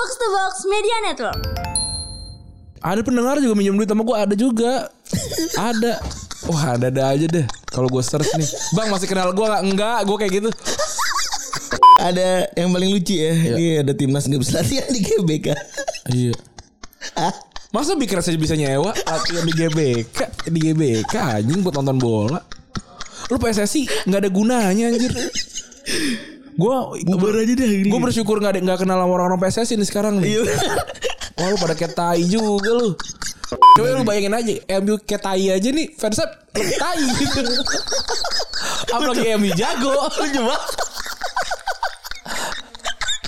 [0.00, 1.40] Box to Box Media Network.
[2.80, 4.88] Ada pendengar juga minjem duit sama gue ada juga.
[5.60, 6.00] ada.
[6.48, 7.44] Wah ada ada aja deh.
[7.68, 9.60] Kalau gue search nih, bang masih kenal gue nggak?
[9.60, 10.50] Enggak, gue kayak gitu.
[12.00, 13.32] Ada yang paling lucu ya.
[13.52, 15.46] Ini ada timnas nggak bisa latihan di GBK.
[16.08, 16.32] Iya.
[17.68, 22.40] Masa Bikres aja bisa nyewa latihan di GBK, di GBK anjing buat nonton bola.
[23.28, 25.12] Lu PSSI nggak ada gunanya anjir.
[26.60, 27.88] Gua Bubar aja ini.
[27.88, 30.36] Gue bersyukur nggak ada nggak kenal sama orang-orang PSSI nih sekarang nih.
[30.36, 30.42] Iya.
[31.40, 32.92] Wah lu pada kayak tai juga lu.
[33.80, 34.52] Coba lu bayangin aja
[34.84, 37.40] MU kayak tai aja nih fansnya lebih tai gitu.
[38.92, 39.96] Apalagi MU jago.
[40.04, 40.56] Lu coba.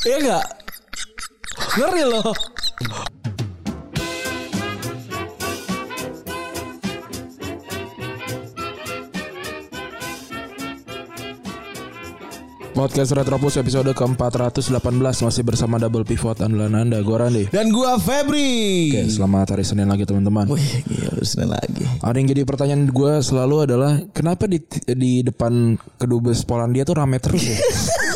[0.05, 0.45] Iya enggak?
[1.81, 2.35] Ngeri loh.
[12.83, 17.45] Podcast Retropus episode ke-418 masih bersama Double Pivot andalan Anda, gue Randy.
[17.55, 18.91] Dan gua Febri.
[18.91, 20.51] Oke, selamat hari Senin lagi teman-teman.
[20.51, 21.87] Wih, gila Senin lagi.
[22.03, 24.59] Ada yang jadi pertanyaan gue selalu adalah kenapa di
[24.99, 27.55] di depan kedubes Polandia tuh rame terus ya?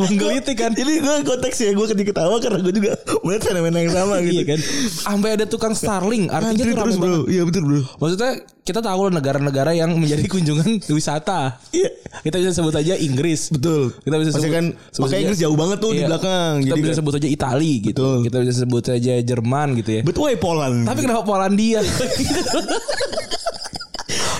[0.00, 0.72] Menggelitik kan?
[0.72, 4.32] Ini gue konteks ya gue ketika ketawa karena gue juga melihat fenomena yang sama gitu
[4.32, 4.58] Iya kan?
[4.88, 7.18] Sampai ada tukang Starling, artinya tuh rame terus bro.
[7.26, 7.80] Iya betul bro.
[7.96, 11.58] Maksudnya kita tahu lah negara-negara yang menjadi kunjungan wisata.
[11.70, 11.90] Iya.
[12.20, 13.50] Kita bisa sebut aja Inggris.
[13.50, 13.92] Betul.
[13.98, 16.08] Kita bisa sebut, kan sebut makanya Inggris jauh banget tuh di Iya.
[16.08, 16.52] belakang.
[16.60, 17.90] Kita Jadi bisa kan- sebut aja Itali gitu.
[17.90, 18.16] Betul.
[18.24, 20.02] Kita bisa sebut saja Jerman gitu ya.
[20.06, 20.84] Why Poland?
[20.86, 21.80] Tapi kenapa Polandia?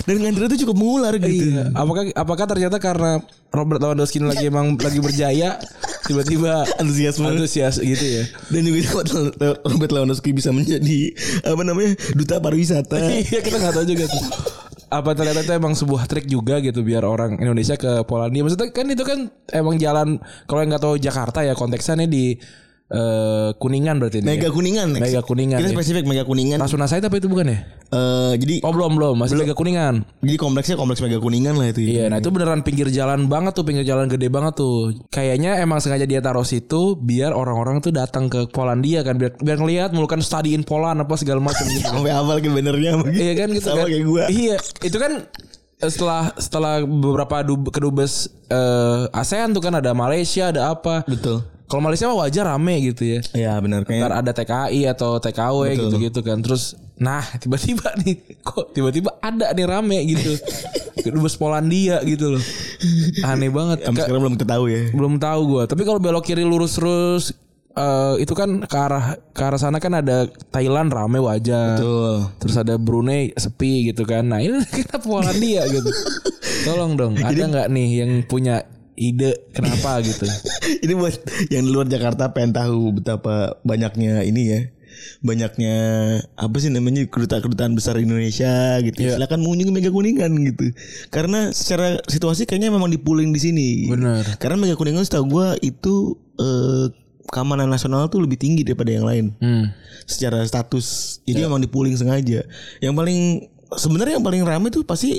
[0.05, 1.53] Dan ngantri itu cukup mengular gitu.
[1.53, 1.69] Iya.
[1.77, 3.21] Apakah apakah ternyata karena
[3.53, 5.61] Robert Lewandowski lagi emang lagi berjaya
[6.07, 7.27] tiba-tiba Antusiasme.
[7.29, 8.23] antusias gitu ya.
[8.49, 9.05] Dan juga
[9.67, 11.13] Robert Lewandowski bisa menjadi
[11.45, 12.97] apa namanya duta pariwisata.
[13.29, 14.23] Iya kita nggak tahu juga tuh.
[14.91, 18.43] Apa ternyata itu emang sebuah trik juga gitu biar orang Indonesia ke Polandia.
[18.43, 19.19] Maksudnya kan itu kan
[19.55, 22.25] emang jalan kalau yang nggak tahu Jakarta ya konteksnya nih di
[22.91, 24.27] eh, Kuningan berarti ini.
[24.27, 24.51] Mega ya?
[24.51, 25.03] Kuningan next.
[25.07, 25.57] Mega Kuningan.
[25.63, 25.75] Kita ya.
[25.79, 26.59] spesifik Mega Kuningan.
[26.59, 27.59] Rasuna Said apa itu bukan ya?
[27.91, 30.03] Eh, jadi Oh belum belum masih Mega Kuningan.
[30.19, 31.83] jadi kompleksnya kompleks Mega Kuningan lah itu.
[31.83, 34.95] Iya, nah itu beneran pinggir jalan banget tuh, pinggir jalan gede banget tuh.
[35.07, 39.57] Kayaknya emang sengaja dia taruh situ biar orang-orang tuh datang ke Polandia kan, biar biar
[39.59, 41.87] ngelihat mulu kan study in Poland apa segala macam gitu.
[41.95, 43.87] Sampai hafal ke benernya iya kan gitu Sama kan.
[43.87, 44.23] kayak gua.
[44.27, 45.11] Iya, itu kan
[45.79, 51.03] eh, setelah setelah beberapa dub- kedubes eh, ASEAN tuh kan ada Malaysia, ada apa.
[51.03, 51.43] Betul.
[51.71, 53.19] Kalau Malaysia mah wajar rame gitu ya.
[53.31, 56.43] Iya benar kayak Ntar ada TKI atau TKW gitu-gitu kan.
[56.43, 60.35] Terus nah tiba-tiba nih kok tiba-tiba ada nih rame gitu.
[61.01, 62.43] Kedubes Polandia gitu loh.
[63.23, 63.87] Aneh banget.
[63.87, 64.81] sampai Ka- sekarang belum kita tahu ya.
[64.91, 65.63] belum tahu gua.
[65.63, 67.31] Tapi kalau belok kiri lurus terus
[67.71, 71.79] eh, itu kan ke arah ke arah sana kan ada Thailand rame wajar.
[71.79, 72.27] Betul.
[72.37, 74.27] Terus ada Brunei sepi gitu kan.
[74.27, 75.87] Nah, ini kita Polandia gitu.
[76.61, 78.61] Tolong dong, ada nggak nih yang punya
[79.01, 80.29] ide kenapa gitu?
[80.79, 81.17] ini buat
[81.49, 84.61] yang di luar Jakarta pengen tahu betapa banyaknya ini ya
[85.19, 85.75] banyaknya
[86.35, 89.17] apa sih namanya kedutaan-kedutaan besar Indonesia gitu Iya.
[89.17, 90.69] silakan mengunjungi Mega Kuningan gitu
[91.09, 94.21] karena secara situasi kayaknya memang dipuling di sini Bener.
[94.37, 96.85] karena Mega Kuningan setahu gua itu eh,
[97.27, 99.71] keamanan nasional tuh lebih tinggi daripada yang lain Hmm.
[100.03, 100.85] secara status
[101.23, 101.47] jadi Iya.
[101.47, 102.45] memang dipuling sengaja
[102.77, 105.17] yang paling sebenarnya yang paling ramai tuh pasti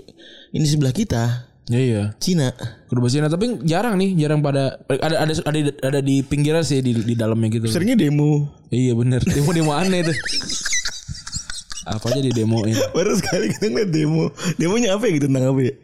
[0.50, 2.02] ini sebelah kita Ya iya.
[2.18, 2.50] Cina
[2.86, 6.90] Kedubes Cina tapi jarang nih, jarang pada ada ada ada ada di pinggirnya sih di
[6.92, 7.66] di dalamnya gitu.
[7.66, 10.16] seringnya demo Iya bener Demo demo aneh tuh.
[11.84, 12.74] Apa aja di demoin.
[12.90, 15.74] Baru sekali kita ngeliat demo Demonya apa ya gitu tentang apa ya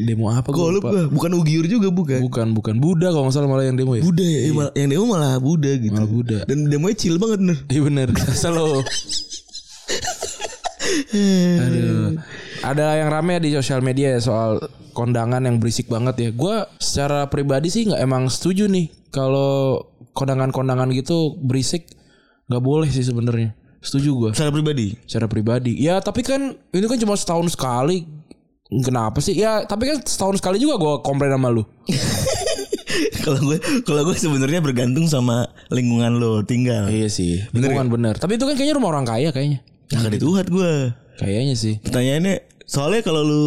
[0.00, 1.12] Demo apa Gue gua lupa lupa.
[1.12, 4.00] Bukan Ugyur juga bukan Bukan bukan Buddha kalau nggak salah malah yang demo ya.
[4.00, 6.38] Buddha ya eh, malah- Yang demo malah Buddha gitu Malah Buddha.
[6.44, 8.80] Dan demonya chill banget bener Iya bener Asal lo
[11.12, 12.16] Aduh.
[12.62, 14.62] Ada yang rame di sosial media ya soal
[14.94, 16.30] kondangan yang berisik banget ya.
[16.30, 19.82] Gue secara pribadi sih nggak emang setuju nih kalau
[20.14, 21.90] kondangan-kondangan gitu berisik
[22.46, 23.58] nggak boleh sih sebenarnya.
[23.82, 25.74] Setuju gue Secara pribadi secara pribadi.
[25.74, 28.06] Ya tapi kan ini kan cuma setahun sekali.
[28.70, 29.34] Kenapa sih?
[29.34, 31.66] Ya tapi kan setahun sekali juga gue komplain sama lu.
[33.26, 37.42] Kalau gue Kalau gue sebenarnya bergantung sama Lingkungan lo tinggal Iya sih.
[37.50, 38.14] Lingkungan bener.
[38.22, 39.66] Tapi itu kan kayaknya rumah orang kaya kayaknya.
[39.92, 40.72] Nah di Tuhan gue
[41.22, 41.74] Kayaknya sih.
[41.84, 43.44] Pertanyaannya Soalnya kalau lu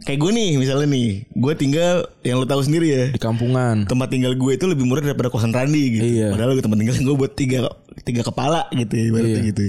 [0.00, 3.84] Kayak gue nih misalnya nih Gue tinggal Yang lu tahu sendiri ya Di kampungan.
[3.84, 6.04] tempat tinggal gue itu lebih murah daripada kosan Randi gitu.
[6.04, 6.32] Iya.
[6.32, 7.68] Padahal tempat tinggal gue buat tiga
[8.00, 9.50] tiga kepala gitu ya, ibaratnya Iya.
[9.52, 9.64] gitu.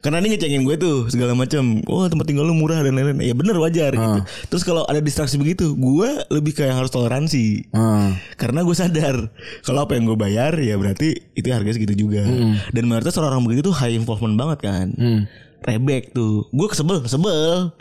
[0.00, 1.84] Karena ini ngecengin gue tuh segala macam.
[1.84, 3.20] Oh tempat tinggal lu murah dan lain-lain.
[3.20, 4.20] Ya bener wajar gitu.
[4.20, 4.24] Ah.
[4.48, 7.68] Terus kalau ada distraksi begitu, gue lebih kayak harus toleransi.
[7.76, 8.16] Ah.
[8.40, 9.28] Karena gue sadar
[9.60, 12.24] kalau apa yang gue bayar ya berarti itu harga segitu juga.
[12.72, 14.86] Dan mayoritas orang-orang begitu tuh high involvement banget kan.
[14.96, 15.28] Hmm.
[15.60, 16.48] Rebek tuh.
[16.52, 17.72] Gue kesebel, kesebel.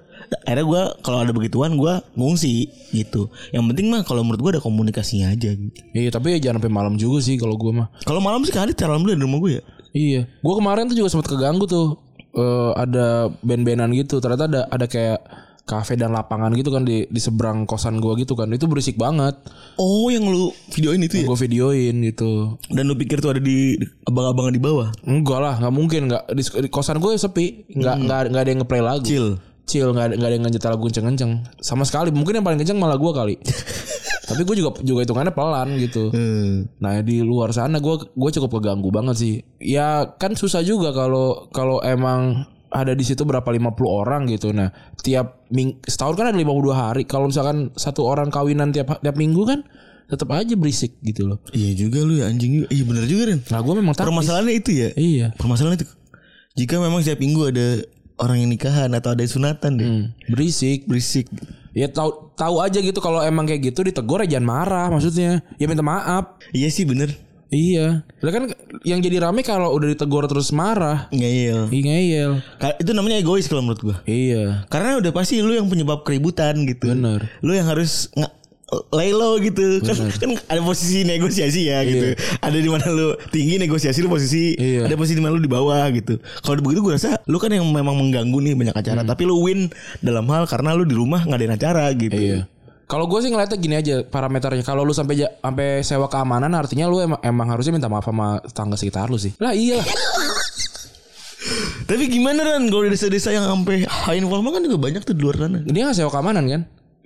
[0.44, 3.32] Akhirnya gue kalau ada begituan gue ngungsi gitu.
[3.52, 5.56] Yang penting mah kalau menurut gue ada komunikasinya aja.
[5.56, 5.80] Gitu.
[5.94, 7.88] Iya tapi ya jangan sampai malam juga sih kalau gue mah.
[8.04, 9.64] Kalau malam sih kali alhamdulillah di rumah gue ya.
[9.94, 10.22] Iya.
[10.42, 11.98] Gue kemarin tuh juga sempat keganggu tuh.
[12.34, 14.18] Eh ada band-bandan gitu.
[14.18, 15.20] Ternyata ada ada kayak
[15.64, 18.52] kafe dan lapangan gitu kan di di seberang kosan gue gitu kan.
[18.52, 19.38] Itu berisik banget.
[19.80, 21.26] Oh yang lu videoin itu ya?
[21.30, 22.60] Gue videoin gitu.
[22.68, 24.92] Dan lu pikir tuh ada di abang-abangan di bawah?
[25.08, 28.60] Enggak lah, nggak mungkin nggak di, di kosan gue sepi, nggak nggak nggak ada yang
[28.66, 29.08] ngeplay lagu.
[29.08, 29.40] Chill.
[29.64, 31.32] Chill nggak ada nggak ada yang ngejetal lagu kenceng-kenceng
[31.64, 32.12] sama sekali.
[32.12, 33.36] Mungkin yang paling kenceng malah gue kali.
[34.30, 36.12] Tapi gue juga juga hitungannya pelan gitu.
[36.12, 36.68] Hmm.
[36.80, 39.34] Nah di luar sana gue gue cukup keganggu banget sih.
[39.60, 44.56] Ya kan susah juga kalau kalau emang ada di situ berapa 50 orang gitu.
[44.56, 47.04] Nah tiap ming setahun kan ada 52 hari.
[47.04, 49.62] Kalau misalkan satu orang kawinan tiap tiap minggu kan
[50.08, 51.40] tetap aja berisik gitu loh.
[51.56, 52.68] Iya juga lu ya anjing.
[52.68, 53.40] Iya bener juga Ren.
[53.48, 54.12] Nah gue memang takut.
[54.12, 54.90] Permasalahannya itu ya.
[54.96, 55.28] Iya.
[55.36, 55.88] Permasalahan itu.
[56.54, 57.82] Jika memang setiap minggu ada
[58.24, 59.86] orang yang nikahan atau ada sunatan deh.
[59.86, 60.88] Hmm, berisik.
[60.88, 61.28] Berisik.
[61.74, 65.44] Ya tahu tahu aja gitu kalau emang kayak gitu ditegur ya jangan marah maksudnya.
[65.60, 66.40] Ya minta maaf.
[66.56, 67.12] Iya sih bener.
[67.54, 68.02] Iya.
[68.26, 68.50] Lah kan
[68.82, 71.06] yang jadi rame kalau udah ditegur terus marah.
[71.14, 71.70] Ngeyel.
[71.70, 72.32] Ih ngeyel.
[72.82, 73.98] Itu namanya egois kalau menurut gua.
[74.10, 74.66] Iya.
[74.74, 76.90] Karena udah pasti lu yang penyebab keributan gitu.
[76.90, 77.30] Bener.
[77.46, 78.34] Lu yang harus nge-
[78.92, 79.82] lay low gitu.
[79.82, 82.18] Kan, kan ada posisi negosiasi ya gitu.
[82.42, 84.88] Ada di mana lu tinggi negosiasi lu posisi, Iya.
[84.90, 86.18] ada posisi di mana lu di bawah gitu.
[86.42, 89.70] Kalau begitu gua rasa lu kan yang memang mengganggu nih banyak acara, tapi lu win
[90.02, 92.16] dalam hal karena lu di rumah ngadain acara gitu.
[92.16, 92.40] Iya.
[92.84, 94.62] Kalau gue sih ngeliatnya gini aja parameternya.
[94.62, 98.78] Kalau lu sampai sampai sewa keamanan artinya lu emang, emang harusnya minta maaf sama tetangga
[98.78, 99.34] sekitar lu sih.
[99.42, 99.82] Lah iya.
[101.90, 105.22] Tapi gimana kan kalau di desa-desa yang sampai high involvement kan juga banyak tuh di
[105.24, 105.60] luar sana.
[105.68, 106.62] Dia nggak sewa keamanan kan?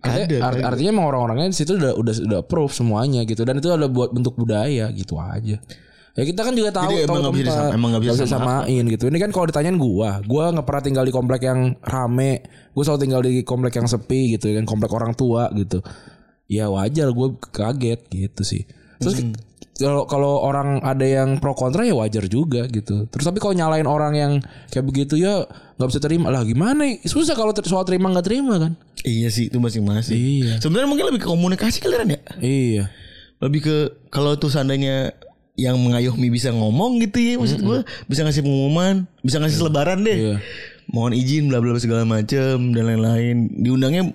[0.07, 3.55] Artinya, Ada, art- artinya emang orang-orangnya di situ udah udah udah approve semuanya gitu dan
[3.55, 5.57] itu ada buat bentuk budaya gitu aja.
[6.13, 7.53] Ya kita kan juga tahu Jadi tahu emang nggak bisa tempat.
[7.53, 9.03] disama- emang nggak bisa samain gitu.
[9.05, 12.41] Ini kan kalau ditanyain gua, gua nggak pernah tinggal di komplek yang rame.
[12.71, 15.77] Gua selalu tinggal di komplek yang sepi gitu kan, komplek orang tua gitu.
[16.47, 18.63] Ya wajar gue kaget gitu sih.
[18.97, 19.35] Terus Hmm.
[19.75, 23.05] kalau kalau orang ada yang pro kontra ya wajar juga gitu.
[23.05, 24.31] Terus tapi kalau nyalain orang yang
[24.67, 25.45] kayak begitu ya
[25.77, 26.83] nggak bisa terima lah gimana?
[27.05, 28.73] Susah kalau ter- soal terima nggak terima kan?
[29.05, 30.17] Iya sih itu masing-masing.
[30.17, 30.53] Iya.
[30.57, 32.19] Sebenarnya mungkin lebih ke komunikasi kalian ya.
[32.41, 32.83] Iya.
[33.37, 33.75] Lebih ke
[34.09, 35.13] kalau tuh seandainya
[35.57, 40.17] yang mengayomi bisa ngomong gitu ya maksud gua bisa ngasih pengumuman, bisa ngasih selebaran deh.
[40.17, 40.35] Iya.
[40.89, 43.53] Mohon izin bla bla segala macem dan lain-lain.
[43.61, 44.13] Diundangnya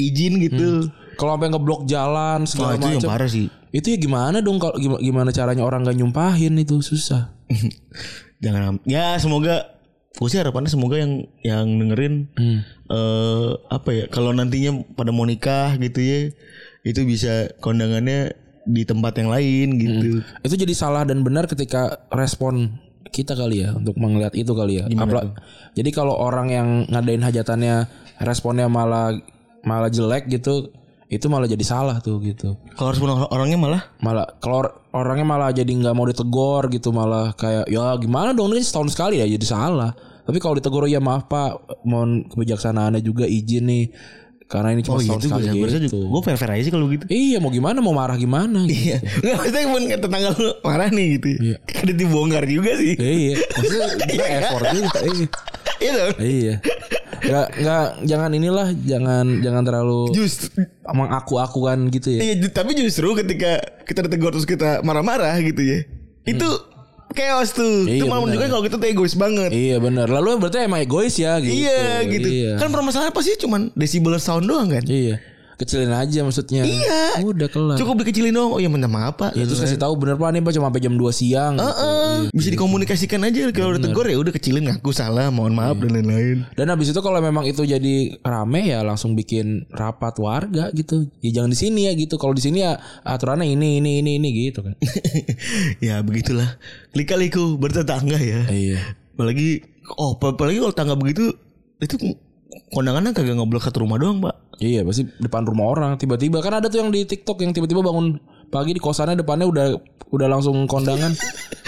[0.00, 0.88] izin gitu.
[1.20, 3.10] Kalau sampai ngeblok jalan segala itu yang macam.
[3.12, 3.52] parah sih.
[3.72, 7.32] Itu ya gimana dong kalau gimana, gimana caranya orang gak nyumpahin itu susah.
[8.44, 9.71] Jangan ya semoga
[10.12, 12.60] gue sih harapannya semoga yang yang dengerin Hmm.
[12.86, 16.20] eh apa ya kalau nantinya pada mau nikah gitu ya
[16.82, 20.06] itu bisa kondangannya di tempat yang lain gitu.
[20.40, 22.78] Itu jadi salah dan benar ketika respon
[23.08, 24.84] kita kali ya untuk melihat itu kali ya.
[24.86, 25.34] Apla-
[25.72, 29.18] jadi kalau orang yang ngadain hajatannya responnya malah
[29.62, 30.70] malah jelek gitu,
[31.12, 32.56] itu malah jadi salah tuh gitu.
[32.72, 36.88] Kalau harus orang orangnya malah Malah kalau or- orangnya malah jadi nggak mau ditegur gitu
[36.88, 39.92] malah kayak ya gimana dong ini setahun sekali ya jadi salah.
[40.24, 43.84] Tapi kalau ditegur ya maaf Pak, mohon kebijaksanaannya juga izin nih
[44.46, 45.98] karena ini cuma oh setahun itu sekali gue harusnya gitu.
[46.12, 47.04] gue fair fair aja sih kalau gitu.
[47.08, 48.72] Iya mau gimana mau marah gimana gitu.
[48.72, 51.28] Iya, nggak maksudnya pun tetangga lu marah nih gitu.
[51.40, 51.56] Iya.
[51.66, 52.94] Kan dibongkar juga sih.
[52.96, 54.98] iya, maksudnya kita effort juga.
[55.80, 56.04] Iya.
[56.16, 56.54] Iya.
[57.22, 62.20] Nggak nggak jangan inilah jangan jangan terlalu Justru mengaku-akukan gitu ya.
[62.22, 65.78] iya, tapi justru ketika kita ditegur terus kita marah-marah gitu ya.
[66.26, 66.48] Itu
[67.12, 67.86] chaos tuh.
[67.86, 69.50] Iya, itu malah menunjukkan kalau kita tuh egois banget.
[69.52, 70.08] Iya benar.
[70.10, 71.52] Lalu berarti emang egois ya gitu.
[71.52, 72.28] Iya gitu.
[72.28, 72.52] Iya.
[72.58, 74.82] Kan permasalahan pasti cuman desibel sound doang kan?
[74.82, 75.20] Iya.
[75.54, 76.62] Kecilin aja maksudnya.
[76.62, 77.22] Iya.
[77.22, 77.76] Udah kelar.
[77.76, 78.56] Cukup dikecilin doang.
[78.56, 79.32] Oh iya minta maaf pak.
[79.32, 81.54] Ya, terus kasih tahu bener pak nih pak cuma sampai jam 2 siang.
[81.54, 81.64] gitu.
[81.64, 82.14] Heeh.
[82.32, 85.82] Bisa dikomunikasikan aja kalau udah tegur ya udah kecilin ngaku salah, mohon maaf Iya.
[85.82, 86.38] dan lain-lain.
[86.52, 91.06] Dan habis itu kalau memang itu jadi rame ya langsung bikin rapat warga gitu.
[91.20, 92.16] Ya jangan di sini ya gitu.
[92.16, 94.74] Kalau di sini ya aturannya ini ini ini ini gitu kan.
[95.86, 96.58] ya begitulah.
[96.92, 98.48] Lika-liku bertetangga ya.
[98.48, 98.80] iya.
[99.12, 99.62] Apalagi
[99.94, 101.30] oh apalagi kalau tangga begitu
[101.78, 101.98] itu
[102.70, 104.36] kondangannya kagak ngobrol satu rumah doang, Pak.
[104.60, 108.20] Iya pasti depan rumah orang tiba-tiba kan ada tuh yang di TikTok yang tiba-tiba bangun
[108.52, 109.66] pagi di kosannya depannya udah
[110.12, 111.16] udah langsung kondangan.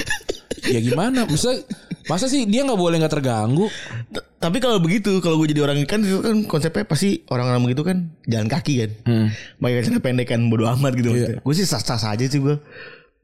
[0.75, 1.25] ya gimana?
[1.25, 1.57] Masa
[2.05, 3.69] masa sih dia nggak boleh nggak terganggu?
[4.13, 7.81] T- Tapi kalau begitu, kalau gue jadi orang kan itu kan konsepnya pasti orang-orang begitu
[7.81, 8.91] kan jalan kaki kan.
[9.09, 9.27] Hmm.
[9.57, 11.41] Pakai celana pendek kan bodo amat gitu maksudnya.
[11.41, 12.57] Gue sih sah-sah aja sih gue.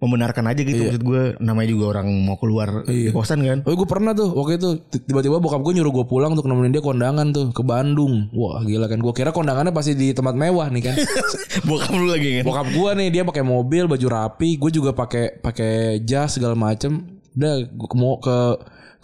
[0.00, 3.60] Membenarkan aja gitu maksud gue namanya juga orang mau keluar di kosan kan.
[3.68, 6.80] Oh gue pernah tuh waktu itu tiba-tiba bokap gue nyuruh gue pulang untuk nemenin dia
[6.80, 8.32] kondangan tuh ke Bandung.
[8.32, 10.96] Wah gila kan gue kira kondangannya pasti di tempat mewah nih kan.
[11.68, 12.48] Bokap lu lagi kan.
[12.48, 17.20] bokap gue nih dia pakai mobil baju rapi, gue juga pakai pakai jas segala macem.
[17.36, 18.38] Udah gue mau ke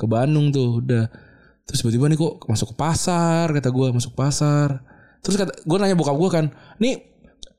[0.00, 1.12] ke Bandung tuh udah.
[1.68, 4.80] Terus tiba-tiba nih kok masuk ke pasar kata gue masuk pasar.
[5.20, 6.44] Terus kata gue nanya bokap gue kan,
[6.78, 7.15] nih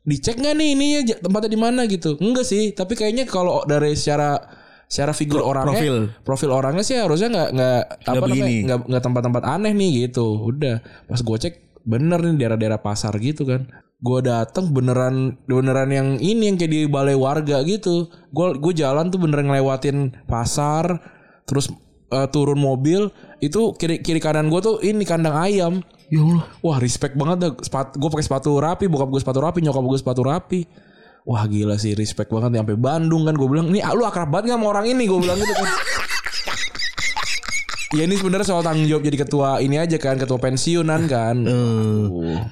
[0.07, 0.87] dicek nggak nih ini
[1.19, 2.15] tempatnya di mana gitu?
[2.23, 4.39] Enggak sih, tapi kayaknya kalau dari secara
[4.87, 5.95] secara figur orangnya, profil.
[6.23, 8.55] profil orangnya sih harusnya nggak nggak apa namanya begini.
[8.63, 10.47] nggak nggak tempat-tempat aneh nih gitu.
[10.47, 10.79] Udah
[11.11, 13.67] pas gue cek bener nih daerah-daerah pasar gitu kan.
[13.99, 18.07] Gue dateng beneran beneran yang ini yang kayak di balai warga gitu.
[18.31, 21.03] Gue gue jalan tuh beneran ngelewatin pasar,
[21.43, 21.67] terus
[22.11, 23.11] eh, turun mobil
[23.43, 25.73] itu kiri kiri kanan gue tuh ini kandang ayam.
[26.07, 26.47] Ya Allah.
[26.63, 27.51] Wah respect banget dah.
[27.59, 30.59] Sepatu, gue pakai sepatu rapi, bokap gue sepatu rapi, nyokap gue sepatu rapi.
[31.27, 34.63] Wah gila sih respect banget sampai Bandung kan gue bilang nih lu akrab banget gak
[34.63, 35.67] sama orang ini gue bilang gitu kan.
[37.99, 41.35] ya ini sebenarnya soal tanggung jawab jadi ketua ini aja kan ketua pensiunan kan.
[41.43, 42.03] Eh,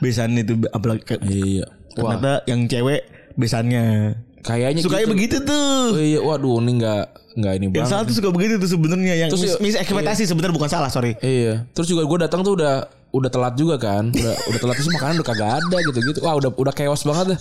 [0.04, 1.72] besan itu apalagi Iya.
[1.96, 3.08] Wah ternyata yang cewek
[3.40, 4.20] besannya.
[4.46, 5.14] Kayaknya Sukanya gitu.
[5.14, 5.82] begitu tuh.
[5.92, 7.04] Oh, iya, waduh ini nggak
[7.36, 7.90] nggak ini Yang banget.
[7.90, 10.88] salah tuh suka begitu tuh sebenarnya yang Terus mis, ya- mis ekspektasi sebenarnya bukan salah
[10.88, 11.18] sorry.
[11.20, 11.66] Iya.
[11.74, 14.08] Terus juga gue datang tuh udah udah telat juga kan.
[14.08, 16.20] Udah udah telat terus makanan udah kagak ada gitu-gitu.
[16.22, 17.40] Wah udah udah chaos banget dah.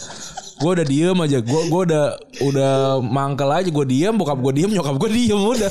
[0.56, 1.38] Gue udah diem aja.
[1.38, 2.04] Gue gue udah
[2.42, 3.68] udah mangkel aja.
[3.68, 5.70] Gue diem, bokap gue diem, nyokap gue diem udah.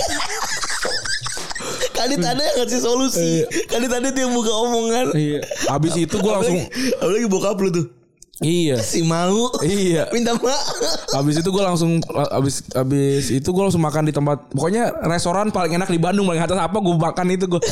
[1.94, 3.32] Kadit ada yang ngasih solusi.
[3.66, 5.06] Kadit ada tuh yang buka omongan.
[5.14, 5.40] Iya.
[5.68, 7.86] Abis itu gue langsung Apalagi, apalagi bokap lu tuh.
[8.42, 8.82] Iya.
[8.82, 9.54] Si mau.
[9.62, 10.10] Iya.
[10.10, 10.66] Minta maaf.
[11.14, 12.02] Abis itu gue langsung
[12.34, 16.42] abis abis itu gue langsung makan di tempat pokoknya restoran paling enak di Bandung paling
[16.42, 17.62] atas apa gue makan itu gue.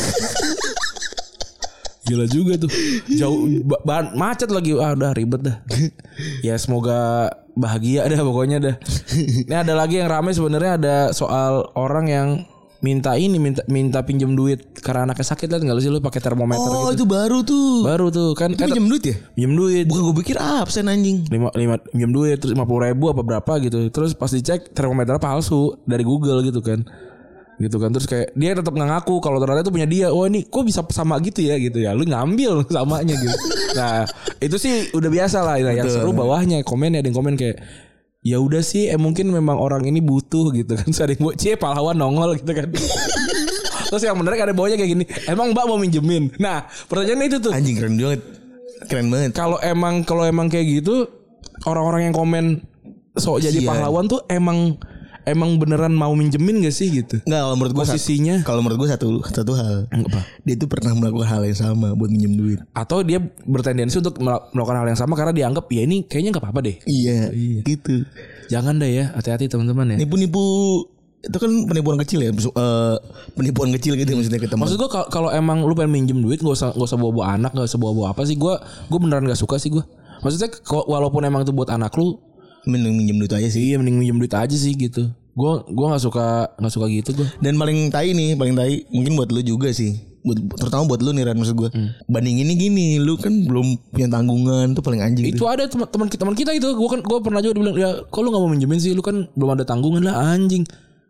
[2.02, 2.70] Gila juga tuh.
[3.08, 4.74] Jauh ba- ba- macet lagi.
[4.76, 5.58] Ah udah ribet dah.
[6.42, 8.76] Ya semoga bahagia dah pokoknya dah.
[9.48, 12.28] Ini ada lagi yang rame sebenarnya ada soal orang yang
[12.82, 16.18] minta ini minta minta pinjam duit karena anaknya sakit lihat nggak lu sih lu pakai
[16.18, 16.98] termometer Oh gitu.
[16.98, 17.86] itu baru tuh.
[17.86, 19.16] Baru tuh kan Itu pinjam duit ya?
[19.32, 21.30] pinjam duit Bukan gue pikir absen anjing.
[21.30, 25.18] lima lima pinjam duit terus lima puluh ribu apa berapa gitu terus pas dicek termometernya
[25.18, 26.82] palsu dari Google gitu kan
[27.58, 30.50] gitu kan terus kayak dia tetap nggak ngaku kalau ternyata itu punya dia oh ini
[30.50, 33.38] kok bisa sama gitu ya gitu ya lu ngambil samanya gitu
[33.78, 34.02] nah
[34.42, 37.62] itu sih udah biasa lah nah, yang seru bawahnya komen ada yang komen kayak
[38.22, 41.98] ya udah sih eh mungkin memang orang ini butuh gitu kan yang buat cie pahlawan
[41.98, 42.70] nongol gitu kan
[43.90, 47.52] terus yang menarik ada bawahnya kayak gini emang mbak mau minjemin nah pertanyaannya itu tuh
[47.52, 48.22] Anjing keren banget.
[48.88, 49.32] Keren banget.
[49.34, 51.10] kalau emang kalau emang kayak gitu
[51.66, 52.46] orang-orang yang komen
[53.18, 53.70] sok jadi Kasian.
[53.70, 54.78] pahlawan tuh emang
[55.24, 58.90] emang beneran mau minjemin gak sih gitu Enggak kalau menurut gue posisinya Kalau menurut gue
[58.90, 59.86] satu satu hal.
[59.88, 62.60] apa Dia tuh pernah melakukan hal yang sama buat minjem duit.
[62.72, 66.44] atau dia bertendensi untuk mel- melakukan hal yang sama karena dianggap ya ini kayaknya nggak
[66.44, 67.30] apa-apa deh Iya,
[67.62, 68.06] gitu.
[68.48, 70.42] jangan deh ya hati-hati teman-teman ya Nipu-nipu
[71.22, 72.96] itu kan penipuan kecil ya, eh,
[73.32, 74.66] penipuan kecil gitu maksudnya teman.
[74.66, 77.26] maksud gua kal- kalau emang lu pengen minjem duit gak usah gak usah bawa bawa
[77.32, 78.58] anak gak usah bawa bawa apa sih gua
[78.90, 79.86] gua beneran gak suka sih gua
[80.20, 82.18] maksudnya walaupun emang itu buat anak lu
[82.68, 83.74] Mending minjem duit aja sih.
[83.74, 86.26] iya mending minjem duit aja sih gitu gua gua nggak suka
[86.60, 89.96] nggak suka gitu gua Dan paling tai nih, paling tai mungkin buat lu juga sih.
[90.22, 91.70] Buat, terutama buat lu nih Ran maksud gue.
[92.06, 96.06] Banding ini gini, lu kan belum punya tanggungan tuh paling anjing Itu ada teman teman
[96.12, 96.68] kita teman kita itu.
[96.78, 98.94] Gua kan gua pernah juga dibilang ya, kok lu enggak mau minjemin sih?
[98.94, 100.62] Lu kan belum ada tanggungan lah anjing.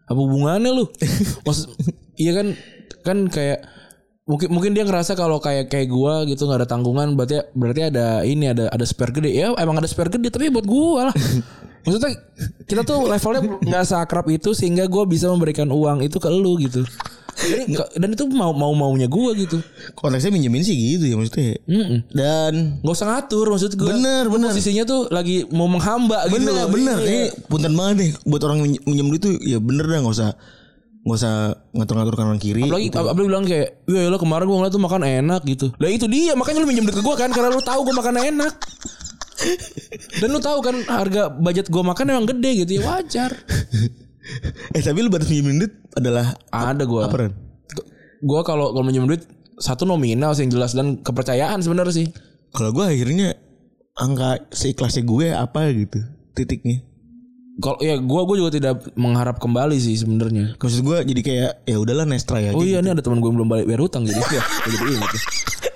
[0.07, 0.85] Apa hubungannya lu?
[1.49, 1.67] Maksud
[2.15, 2.55] iya kan
[3.01, 3.65] kan kayak
[4.31, 8.23] mungkin mungkin dia ngerasa kalau kayak kayak gua gitu nggak ada tanggungan berarti berarti ada
[8.23, 11.15] ini ada ada spare gede ya emang ada spare gede tapi buat gua lah
[11.83, 12.15] maksudnya
[12.63, 16.87] kita tuh levelnya nggak seakrab itu sehingga gua bisa memberikan uang itu ke lu gitu
[17.33, 17.63] Jadi
[17.95, 21.57] dan itu mau mau maunya gua gitu Konteksnya minjemin sih gitu ya maksudnya.
[21.63, 21.99] Mm-mm.
[22.11, 24.51] Dan Nggak usah ngatur maksud gue Bener, bener.
[24.51, 26.67] Posisinya tuh lagi mau menghamba gitu bener loh.
[26.69, 27.07] bener Iya.
[27.07, 30.31] ini punten banget nih buat orang minjem- minjem duit tuh ya bener dah nggak usah
[31.01, 32.61] nggak usah ngatur-ngatur kanan kiri.
[32.61, 32.97] Apalagi gitu.
[33.01, 36.37] apalagi bilang kayak Ya lo kemarin gue ngeliat tuh makan enak gitu Lah itu dia
[36.37, 38.53] makanya lu minjem duit ke gue kan Karena lu tahu gue makan enak
[40.21, 43.33] Dan lu tahu kan harga budget gue makan emang gede gitu ya wajar
[44.77, 47.33] eh tapi lu batas minjem duit adalah Ada gue apa Ran?
[48.21, 49.25] Gue kalau kalau minjem duit
[49.57, 52.07] Satu nominal sih yang jelas Dan kepercayaan sebenarnya sih
[52.53, 53.33] Kalau gue akhirnya
[53.97, 55.99] angka seikhlasnya gue apa gitu
[56.31, 56.85] titiknya.
[57.61, 60.57] Kalau ya gue gue juga tidak mengharap kembali sih sebenarnya.
[60.57, 62.57] Maksud gue jadi kayak ya udahlah Nestra ya.
[62.57, 65.11] Oh iya ini ada teman gue yang belum balik bayar utang jadi ya jadi ingat
[65.13, 65.21] ya.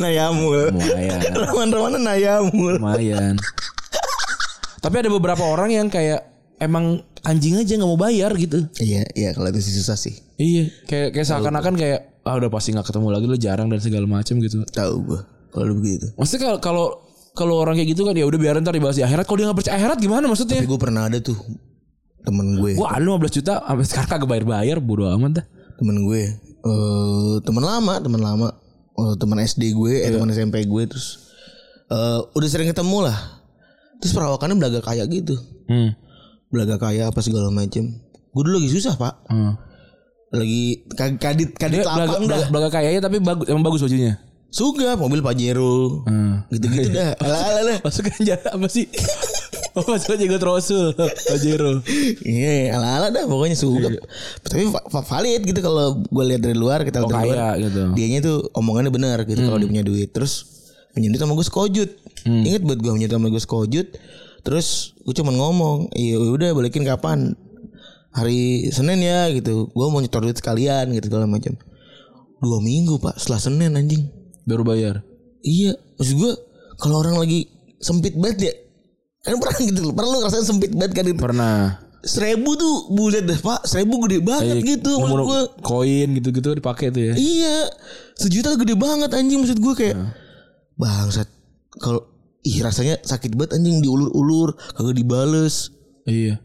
[0.01, 0.73] Nayamul.
[0.73, 1.19] Lumayan.
[1.45, 2.73] Raman-raman Nayamul.
[2.81, 3.37] Lumayan.
[4.81, 6.25] Tapi ada beberapa orang yang kayak
[6.57, 8.65] emang anjing aja nggak mau bayar gitu.
[8.81, 10.13] Iya iya kalau itu sih susah sih.
[10.35, 14.05] Iya, kayak kayak seakan-akan kayak ah udah pasti nggak ketemu lagi lo jarang dan segala
[14.09, 14.61] macam gitu.
[14.73, 15.19] Tahu gue
[15.53, 16.09] kalau begitu.
[16.17, 16.85] Maksudnya kalau kalau
[17.35, 19.25] kalau orang kayak gitu kan ya udah biarin ntar dibahas di akhirat.
[19.27, 20.59] Kalau dia nggak percaya akhirat gimana maksudnya?
[20.63, 21.37] Tapi gue pernah ada tuh
[22.25, 22.74] temen gue.
[22.75, 25.46] Wah, lu 15 juta sampai sekarang kagak bayar-bayar bodo amat dah.
[25.75, 26.24] temen gue
[26.65, 28.50] eh temen lama temen lama
[28.96, 31.36] Eh, temen SD gue eh temen SMP gue terus
[31.86, 33.17] eh udah sering ketemu lah
[33.98, 35.36] terus perawakannya belaga kaya gitu
[35.67, 35.91] Hmm.
[36.48, 37.91] belaga kaya apa segala macem
[38.32, 39.60] gue dulu lagi susah pak Hmm.
[40.32, 42.48] lagi kadit kadit Dia belaga, lapang dah.
[42.48, 44.15] belaga, kayaknya tapi bagus emang bagus bajunya.
[44.48, 46.08] Suga mobil Pajero.
[46.08, 46.48] Hmm.
[46.48, 47.12] Gitu-gitu dah.
[47.24, 47.77] Ala-ala dah.
[47.84, 48.88] Masuk aja apa sih?
[49.77, 50.96] Oh, masuk aja Rasul,
[51.27, 51.84] Pajero.
[52.22, 53.91] Iya, ala-ala dah pokoknya suga.
[54.41, 57.55] Tapi va- va- valid gitu kalau gue lihat dari luar kita lihat Oh, dari luar.
[57.60, 57.82] gitu.
[57.91, 60.10] Dianya tuh omongannya benar gitu kalau dia punya duit.
[60.10, 60.48] Terus
[60.94, 61.89] duit sama gue sekojut.
[62.25, 63.88] Ingat buat gue duit sama gue sekojut.
[64.41, 64.67] Terus
[64.98, 67.36] gue cuma ngomong, iya udah balikin kapan?
[68.10, 69.67] Hari Senin ya gitu.
[69.70, 71.51] Gue mau nyetor duit sekalian gitu segala macam.
[72.38, 74.08] Dua minggu pak setelah Senin anjing.
[74.44, 75.03] Baru bayar.
[75.41, 76.32] Iya, maksud gue
[76.77, 78.53] kalau orang lagi sempit banget ya.
[79.25, 81.17] Kan pernah gitu, pernah lu ngerasain sempit banget kan itu.
[81.17, 81.58] Pernah.
[82.05, 87.01] Seribu tuh buset dah pak Seribu gede banget gitu Maksud gue koin gitu-gitu dipakai tuh
[87.01, 87.13] ya.
[87.17, 87.65] Iya
[88.13, 90.13] Sejuta gede banget anjing Maksud gue kayak Iya.
[90.77, 91.25] Bangsat
[91.82, 92.05] Kalau
[92.46, 95.74] Ih rasanya sakit banget anjing Diulur-ulur Kagak dibales
[96.05, 96.38] Iya.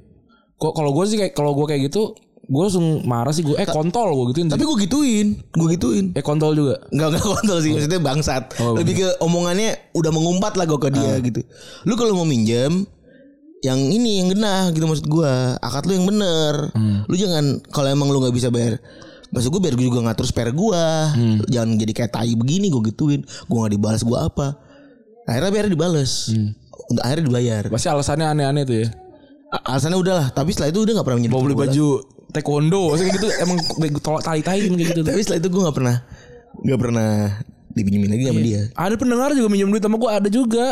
[0.57, 2.13] Kok kalau gue sih kayak kalau gue kayak gitu,
[2.51, 3.55] gue langsung marah sih gue.
[3.55, 4.51] Eh kontol gue gituin.
[4.51, 6.83] Tapi gue gituin Gue gituin eh kontol juga.
[6.91, 10.91] Enggak enggak kontol sih Maksudnya bangsat Oh, Lebih ke omongannya Udah mengumpat lah gue ke
[10.91, 11.17] dia Ah.
[11.21, 11.47] gitu
[11.85, 12.91] Lu kalau mau minjem
[13.61, 17.05] yang ini yang genah gitu maksud gue akad lu yang bener Hmm.
[17.05, 18.81] lu jangan kalau emang lu nggak bisa bayar
[19.29, 21.45] maksud gue biar gue juga ngatur spare gue Hmm.
[21.45, 24.57] jangan jadi kayak tai begini gue gituin gue nggak dibalas gue apa
[25.23, 26.57] akhirnya biar dibales Hmm.
[26.89, 28.89] untuk akhirnya dibayar Pasti alasannya aneh-aneh tuh ya.
[29.61, 31.89] Alasannya udahlah tapi setelah itu udah nggak pernah minjem Mau beli baju
[32.31, 33.59] taekwondo, maksudnya kayak gitu emang
[34.01, 35.01] tolak tai-tai kayak gitu.
[35.03, 35.97] tapi setelah itu gue nggak pernah
[36.61, 37.11] nggak pernah
[37.71, 40.67] dipinjemin lagi sama dia Ada pendengar juga minjem duit sama gue ada juga.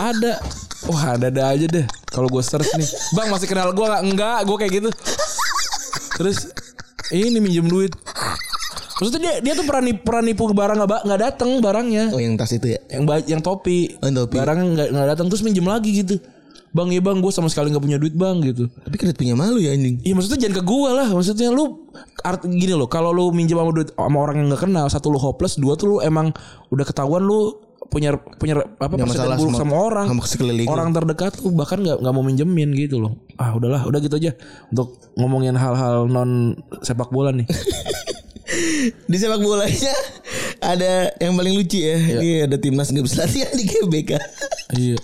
[0.00, 0.32] ada.
[0.88, 1.86] Wah ada ada aja deh.
[2.08, 4.02] Kalau gue search nih, bang masih kenal gue nggak?
[4.02, 4.90] Enggak, gue kayak gitu.
[6.16, 6.48] Terus
[7.12, 7.92] ini minjem duit.
[8.96, 12.04] Maksudnya dia dia tuh pernah nipu, pernah nipu barang nggak nggak datang barangnya.
[12.16, 13.92] oh yang tas itu ya Yang yang topi.
[14.00, 14.34] Oh, yang topi.
[14.40, 16.16] Barangnya nggak nggak datang terus minjem lagi gitu.
[16.76, 18.68] Bang ya bang, gue sama sekali nggak punya duit bang gitu.
[18.84, 19.96] tapi kan punya malu ya anjing.
[20.04, 21.88] Iya maksudnya jangan ke gua lah Maksudnya lu
[22.20, 25.16] art, Gini loh Kalau lu minjem sama duit Sama orang yang gak kenal Satu lu
[25.16, 26.36] hopeless Dua tuh lu emang
[26.68, 27.56] Udah ketahuan lu
[27.86, 30.06] Punya punya apa Punya masalah buruk sama- sama, orang.
[30.10, 33.14] sama sekeliling orang terdekat lu bahkan nggak nggak mau minjemin gitu loh.
[33.34, 34.34] Ah udahlah udah gitu aja
[34.68, 36.52] untuk ngomongin hal-hal non
[36.82, 37.46] sepak bola nih.
[39.06, 39.94] Di sepak bolanya
[40.58, 41.94] ada yang paling lucu ya.
[42.18, 44.10] Ini ada timnas nggak bisa latihan di GBK.
[44.74, 44.98] iya.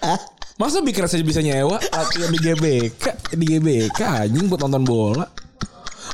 [0.00, 0.16] Ah,
[0.58, 3.04] masa bikin saya bisa nyewa latihan di GBK
[3.38, 5.24] di GBK anjing buat nonton bola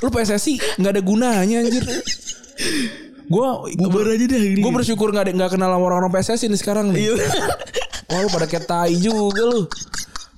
[0.04, 1.80] lu PSSI nggak ada gunanya anjir
[3.24, 4.60] gua Bubar aja gini.
[4.60, 7.08] Gue bersyukur gak, ada, gak kenal sama orang-orang PSSI nih sekarang nih.
[7.08, 7.14] Iya.
[8.12, 9.64] Wah lu pada kayak tai juga lu.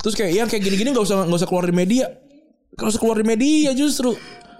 [0.01, 2.07] Terus kayak yang kayak gini-gini gak usah gak usah keluar di media.
[2.79, 4.15] Gak usah keluar di media justru.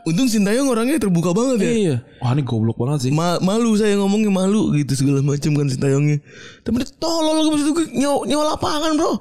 [0.07, 1.71] Untung Sintayong orangnya terbuka banget ya.
[1.75, 1.97] Iya.
[2.23, 3.11] Wah ini goblok banget sih.
[3.11, 6.23] Ma- malu saya ngomongnya malu gitu segala macam kan Sintayongnya.
[6.63, 9.13] Tapi dia tolol maksud gue nyawa, nyawa lapangan bro.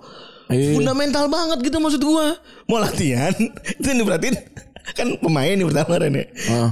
[0.54, 0.78] Iya.
[0.78, 2.26] Fundamental banget gitu maksud gue.
[2.70, 3.34] Mau latihan
[3.82, 4.36] itu yang diperhatiin
[4.94, 6.26] kan pemain nih pertama Ren ya.
[6.54, 6.70] Ah.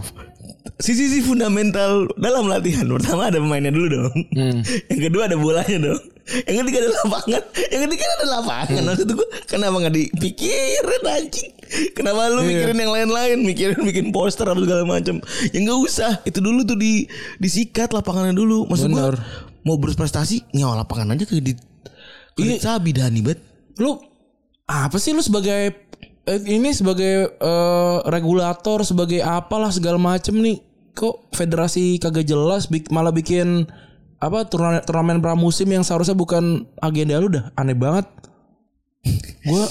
[0.83, 2.83] Sisi-sisi fundamental dalam latihan.
[2.83, 4.11] Pertama ada pemainnya dulu dong.
[4.91, 6.03] Yang kedua ada bolanya dong.
[6.43, 7.43] Yang ketiga ada lapangan.
[7.71, 8.81] Yang ketiga ada lapangan.
[8.91, 11.51] Maksud gue Kenapa gak dipikirin anjing?
[11.95, 13.37] Kenapa lu mikirin yang lain-lain?
[13.47, 15.23] Mikirin bikin poster apa segala macam
[15.55, 16.11] Ya gak usah.
[16.27, 17.07] Itu dulu tuh di
[17.39, 18.67] Disikat lapangannya dulu.
[18.67, 19.15] Maksud gue Bener.
[19.63, 21.53] Mau berprestasi Nyawa lapangan aja kayak di
[22.35, 23.39] Kayak sabi Dani bet.
[23.79, 24.03] Lu
[24.67, 25.71] apa sih lu sebagai
[26.27, 32.93] eh, ini sebagai eh, regulator sebagai apalah segala macem nih kok federasi kagak jelas bik-
[32.93, 33.65] malah bikin
[34.21, 37.51] apa turnamen, turnamen pramusim yang seharusnya bukan agenda lu dah.
[37.59, 38.07] Aneh banget.
[39.49, 39.67] Gua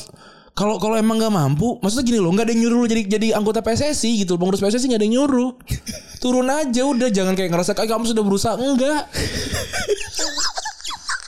[0.52, 3.26] kalau kalau emang nggak mampu maksudnya gini loh nggak ada yang nyuruh lu jadi jadi
[3.32, 4.36] anggota PSSI gitu.
[4.36, 5.56] Pengurus PSSI nggak ada yang nyuruh.
[6.22, 8.54] Turun aja udah jangan kayak ngerasa kayak kamu sudah berusaha.
[8.60, 9.08] Enggak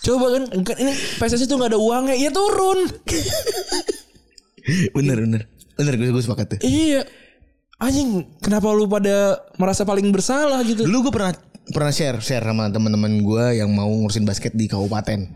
[0.04, 2.84] coba kan kan ini PSSI tuh nggak ada uangnya ya turun.
[4.96, 5.42] Bener bener.
[5.74, 6.58] Bener gue, gue sepakat tuh.
[6.60, 7.02] Iya.
[7.82, 10.86] Anjing, kenapa lu pada merasa paling bersalah gitu?
[10.86, 11.32] Dulu gue pernah
[11.64, 15.26] pernah share share sama teman-teman gue yang mau ngurusin basket di kabupaten.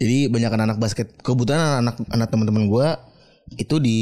[0.00, 1.12] Jadi banyak anak basket.
[1.20, 2.88] Kebetulan anak anak teman-teman gue
[3.60, 3.98] itu di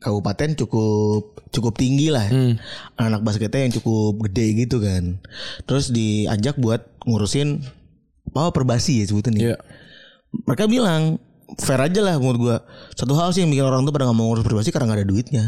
[0.00, 2.24] kabupaten cukup cukup tinggi lah.
[2.96, 5.20] Anak basketnya yang cukup gede gitu kan.
[5.68, 7.60] Terus diajak buat ngurusin
[8.30, 9.42] apa perbasi ya sebutannya.
[9.52, 9.56] Iya.
[10.46, 11.18] Mereka bilang
[11.58, 12.56] fair aja lah menurut gue.
[12.94, 15.08] Satu hal sih yang bikin orang tuh pada nggak mau ngurus perbasi karena nggak ada
[15.10, 15.44] duitnya.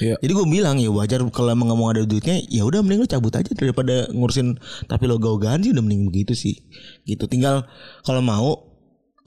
[0.00, 0.16] Iya.
[0.24, 3.34] Jadi gue bilang ya wajar kalau emang mau ada duitnya ya udah mending lu cabut
[3.36, 4.56] aja daripada ngurusin
[4.88, 6.56] tapi lo gaugan sih udah mending begitu sih.
[7.04, 7.28] Gitu.
[7.28, 7.68] Tinggal
[8.00, 8.50] kalau mau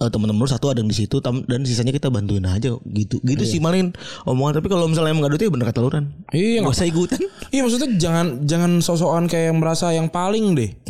[0.02, 3.22] eh, teman-teman lu satu ada yang di situ dan sisanya kita bantuin aja gitu.
[3.22, 3.94] Gitu sih malin
[4.26, 6.06] omongan tapi kalau misalnya emang gak ada duitnya bener kata lu Ran.
[6.34, 7.22] Iya, Gak usah ikutan.
[7.54, 10.74] Iya maksudnya jangan jangan sosokan kayak yang merasa yang paling deh.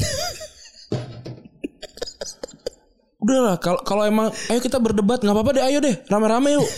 [3.25, 6.69] Udah lah kalau kalau emang ayo kita berdebat nggak apa-apa deh ayo deh rame-rame yuk.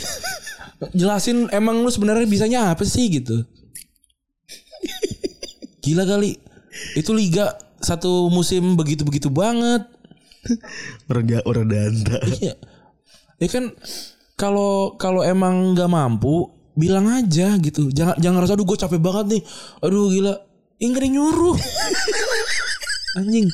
[0.93, 3.41] Jelasin emang lu sebenarnya bisanya apa sih gitu.
[5.81, 6.37] Gila kali.
[6.93, 9.89] Itu liga satu musim begitu-begitu banget.
[11.09, 12.17] Orang orang danta.
[12.39, 12.53] Iya.
[13.37, 13.73] Ya kan
[14.37, 17.89] kalau kalau emang nggak mampu bilang aja gitu.
[17.89, 19.41] Jangan jangan rasa aduh gue capek banget nih.
[19.81, 20.33] Aduh gila.
[20.77, 21.57] Ada yang nyuruh.
[23.17, 23.49] Anjing.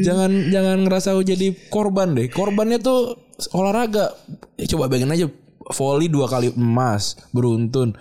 [0.00, 2.32] jangan jangan ngerasa jadi korban deh.
[2.32, 4.12] Korbannya tuh olahraga.
[4.60, 5.26] Ya, coba bayangin aja
[5.72, 7.96] volley dua kali emas beruntun.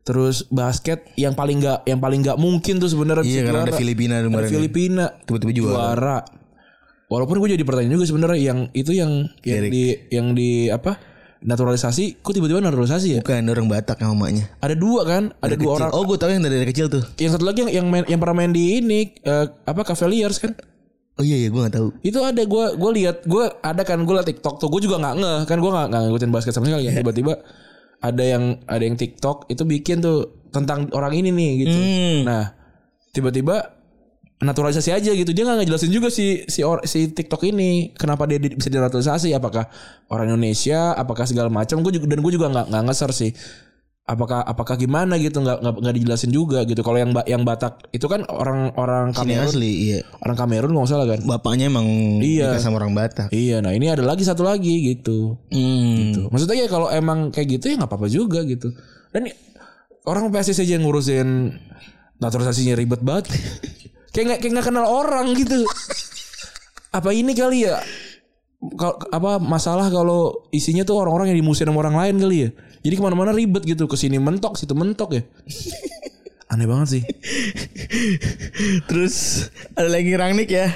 [0.00, 3.76] Terus basket yang paling nggak yang paling nggak mungkin tuh sebenarnya Iya karena ada.
[3.76, 4.48] Filipina Ada kemarin.
[4.48, 5.70] Filipina Tiba-tiba juara.
[5.70, 6.18] juara.
[7.10, 9.70] Walaupun gue jadi pertanyaan juga sebenarnya yang itu yang yang Derek.
[9.70, 10.96] di yang di apa
[11.40, 13.20] naturalisasi, kok tiba-tiba naturalisasi ya?
[13.24, 14.46] Bukan orang Batak sama mamanya.
[14.60, 15.34] Ada dua kan?
[15.40, 15.90] Ada dua orang.
[15.96, 17.02] Oh gue tahu yang dari, dari kecil tuh.
[17.16, 20.52] Yang satu lagi yang yang, main, yang pernah main di ini eh, apa Cavaliers kan?
[21.20, 21.88] Oh iya iya gue gak tahu.
[22.00, 25.14] Itu ada gue gue lihat gue ada kan gue liat TikTok tuh gue juga nggak
[25.20, 25.40] ngeh.
[25.44, 26.96] Kan gue nggak ngikutin basket sama sekali ya.
[26.96, 27.36] Tiba-tiba
[28.00, 31.76] ada yang ada yang TikTok itu bikin tuh tentang orang ini nih gitu.
[31.76, 32.18] Hmm.
[32.24, 32.44] Nah
[33.12, 33.76] tiba-tiba
[34.40, 35.36] naturalisasi aja gitu.
[35.36, 39.36] Dia nggak ngejelasin juga si si or, si TikTok ini kenapa dia di- bisa dinaturalisasi
[39.36, 39.68] apakah
[40.08, 41.84] orang Indonesia apakah segala macam.
[41.84, 43.32] Gue juga dan gue juga nggak nggak ngeser sih
[44.10, 48.26] apakah apakah gimana gitu nggak nggak dijelasin juga gitu kalau yang yang Batak itu kan
[48.26, 49.98] orang orang Sini Kamerun asli iya.
[50.26, 51.86] orang Kamerun nggak salah kan Bapaknya emang
[52.18, 52.58] Iya.
[52.58, 53.28] nikah sama orang Batak.
[53.30, 55.38] Iya, nah ini ada lagi satu lagi gitu.
[55.52, 56.10] Hmm.
[56.16, 56.26] Tuh.
[56.32, 58.74] Maksudnya ya kalau emang kayak gitu ya nggak apa-apa juga gitu.
[59.14, 59.30] Dan
[60.08, 61.54] orang PSSI aja yang ngurusin
[62.18, 63.30] naturalisasinya ribet banget.
[64.12, 65.62] kayak nggak kayak nggak kenal orang gitu.
[66.90, 67.78] Apa ini kali ya?
[68.76, 72.50] Kalau apa masalah kalau isinya tuh orang-orang yang dimusuhin sama orang lain kali ya?
[72.80, 75.22] Jadi ke mana-mana ribet gitu, ke sini mentok, situ mentok ya.
[76.52, 77.02] Aneh banget sih.
[78.90, 79.46] Terus
[79.78, 80.72] ada lagi Rangnick ya.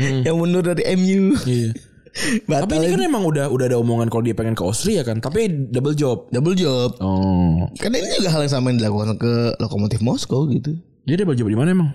[0.00, 1.36] Yang mundur dari MU.
[1.44, 1.76] Iya.
[2.12, 5.24] Tapi Batal ini kan emang udah udah ada omongan kalau dia pengen ke Austria kan,
[5.24, 6.28] tapi double job.
[6.28, 6.92] double job.
[7.00, 7.64] Oh.
[7.80, 10.76] Karena ini juga hal yang sama yang dilakukan ke Lokomotif Moskow gitu.
[11.08, 11.88] Dia double job di mana emang?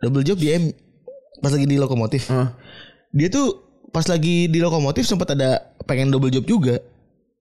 [0.00, 0.72] Double job di M
[1.44, 2.32] pas lagi di Lokomotif.
[2.32, 2.56] Hah?
[3.12, 3.60] Dia tuh
[3.92, 6.80] pas lagi di Lokomotif sempat ada pengen double job juga.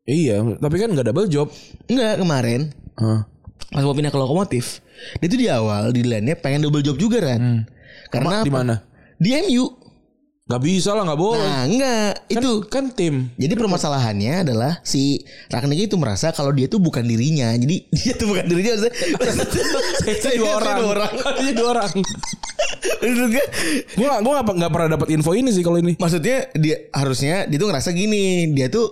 [0.04, 1.48] Iya, tapi kan nggak double job.
[1.86, 3.30] Enggak kemarin Hah.
[3.70, 4.82] pas mau pindah ke Lokomotif.
[5.18, 7.66] Dia tuh di awal di lainnya pengen double job juga kan.
[8.10, 8.76] Karena Di mana?
[9.16, 9.78] Di MU.
[10.42, 11.48] Gak bisa lah, nggak boleh.
[11.48, 12.12] Nah, enggak.
[12.28, 13.32] Kan- itu kan tim.
[13.40, 17.56] Jadi permasalahannya adalah si Ragnik itu merasa kalau dia tuh bukan dirinya.
[17.56, 18.76] Jadi dia tuh bukan dirinya.
[18.76, 20.76] Itu dua orang.
[20.76, 21.12] Dua orang.
[21.40, 21.90] Itu dua orang.
[23.00, 23.46] Maksudnya,
[23.96, 25.96] Gue gak, gua gak, nggak pernah dapat info ini sih kalau ini.
[25.96, 28.52] maksudnya dia harusnya dia tuh ngerasa gini.
[28.52, 28.92] Dia tuh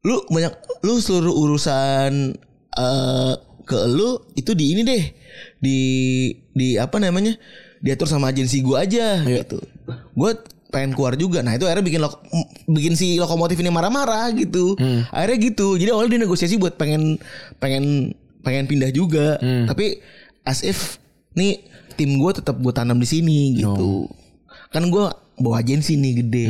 [0.00, 0.52] lu banyak
[0.84, 2.32] lu seluruh urusan
[2.78, 3.34] eh
[3.68, 5.04] ke lu itu di ini deh.
[5.62, 5.78] Di
[6.56, 7.36] di apa namanya?
[7.80, 9.56] Diatur sama agensi gua aja gitu.
[10.12, 10.36] Gue
[10.68, 11.40] pengen keluar juga.
[11.40, 12.20] Nah itu akhirnya bikin lok,
[12.68, 14.76] bikin si lokomotif ini marah-marah gitu.
[15.08, 15.80] Akhirnya gitu.
[15.80, 17.16] Jadi awalnya dia negosiasi buat pengen
[17.56, 18.12] pengen
[18.44, 19.40] pengen pindah juga.
[19.40, 19.96] Tapi
[20.44, 21.00] as if
[21.36, 21.62] nih
[21.96, 24.08] tim gue tetap gue tanam di sini gitu.
[24.74, 25.04] Kan gue
[25.40, 26.48] bawa agensi nih gede.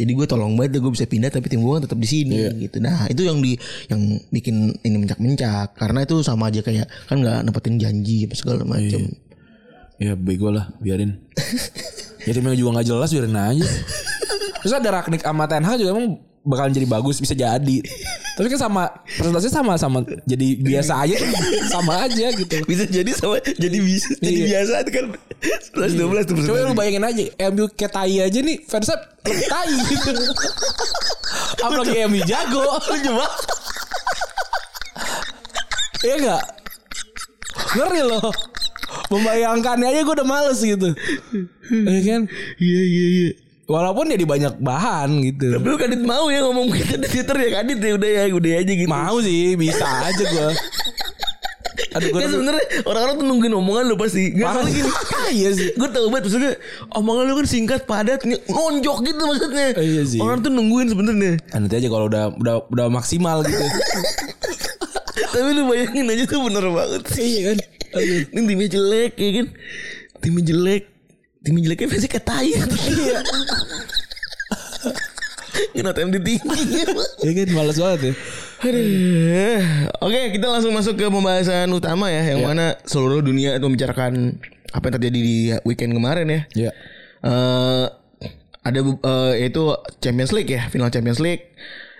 [0.00, 2.80] Jadi gue tolong banget gue bisa pindah tapi tim gue tetap di sini gitu.
[2.80, 3.52] Nah itu yang di
[3.92, 4.00] yang
[4.32, 9.12] bikin ini mencak-mencak karena itu sama aja kayak kan nggak nepetin janji apa segala macam.
[10.00, 11.20] Ya bego lah, biarin.
[12.24, 13.68] ya timnya juga gak jelas, biarin aja.
[14.64, 17.76] Terus ada Ragnik sama Ten Hag juga emang bakalan jadi bagus, bisa jadi.
[18.34, 21.16] Tapi kan sama presentasinya sama sama jadi biasa aja,
[21.68, 22.64] sama aja gitu.
[22.64, 24.46] Bisa jadi sama jadi bisa jadi Iya.
[24.48, 25.04] biasa itu kan
[25.76, 27.22] 11 12 tuh Coba lu bayangin aja
[27.52, 30.10] MU kayak tai aja nih fansnya tai gitu.
[31.60, 32.64] Apalagi MU jago.
[32.64, 33.26] Lu coba
[36.00, 36.44] Iya enggak?
[37.76, 38.32] Ngeri loh.
[39.12, 40.88] Membayangkannya aja gue udah males gitu.
[41.68, 42.20] Iya kan?
[42.56, 43.30] Iya iya iya.
[43.70, 45.54] Walaupun jadi banyak bahan gitu.
[45.54, 48.52] Tapi lu kadit mau ya ngomong gitu di Twitter ya kadit ya udah ya udah
[48.58, 48.90] aja gitu.
[48.90, 50.50] Mau sih, bisa aja gue.
[51.90, 54.34] Aduh gue Kan sebenarnya orang-orang tuh nungguin omongan lu pasti.
[54.34, 54.90] Gak soalnya gini.
[55.30, 55.68] Iya sih.
[55.78, 56.52] Gue tau banget maksudnya
[56.98, 59.66] omongan lu kan singkat padat nonjok gitu maksudnya.
[59.78, 60.18] Iya sih.
[60.18, 61.38] Orang tuh nungguin sebenarnya.
[61.54, 63.62] Ah, nanti aja kalau udah udah udah maksimal gitu.
[65.34, 67.22] Tapi lu bayangin aja tuh bener banget sih.
[67.22, 67.58] Iya kan.
[68.34, 69.46] Ini timnya jelek ya kan.
[70.18, 70.84] Timnya jelek.
[71.40, 72.48] Timnya jeleknya pasti kayak tai.
[72.52, 73.20] Iya.
[75.72, 76.40] Kena TMD tinggi.
[77.24, 78.12] Iya kan males banget ya.
[78.60, 79.60] Aduh.
[80.04, 84.36] Oke, kita langsung masuk ke pembahasan utama ya, yang mana seluruh dunia itu membicarakan
[84.70, 86.40] apa yang terjadi di weekend kemarin ya.
[86.52, 86.70] Iya.
[87.24, 87.86] Eh
[88.60, 89.64] ada be- eh, yaitu
[90.04, 91.48] Champions League ya, final Champions League.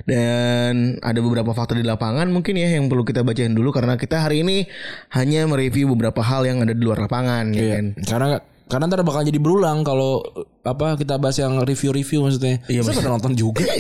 [0.04, 4.24] Dan ada beberapa fakta di lapangan mungkin ya yang perlu kita bacain dulu karena kita
[4.24, 4.64] hari ini
[5.12, 7.72] hanya mereview beberapa hal yang ada di luar lapangan ya Iya.
[7.76, 7.84] kan.
[8.04, 8.28] Karena
[8.70, 10.22] karena ntar bakal jadi berulang kalau
[10.62, 12.62] apa kita bahas yang review-review maksudnya.
[12.70, 13.66] Iya, Saya pada nonton juga.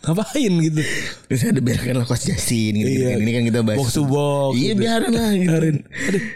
[0.00, 0.82] Ngapain gitu?
[1.28, 3.14] Terus ada biarkanlah Coach Jasin gitu, Iya.
[3.14, 3.18] kan.
[3.22, 3.78] Ini kan kita bahas.
[3.78, 4.52] Box to box.
[4.56, 4.80] Iya gitu.
[4.82, 5.54] biarin lah gitu.
[5.54, 5.74] Aduh,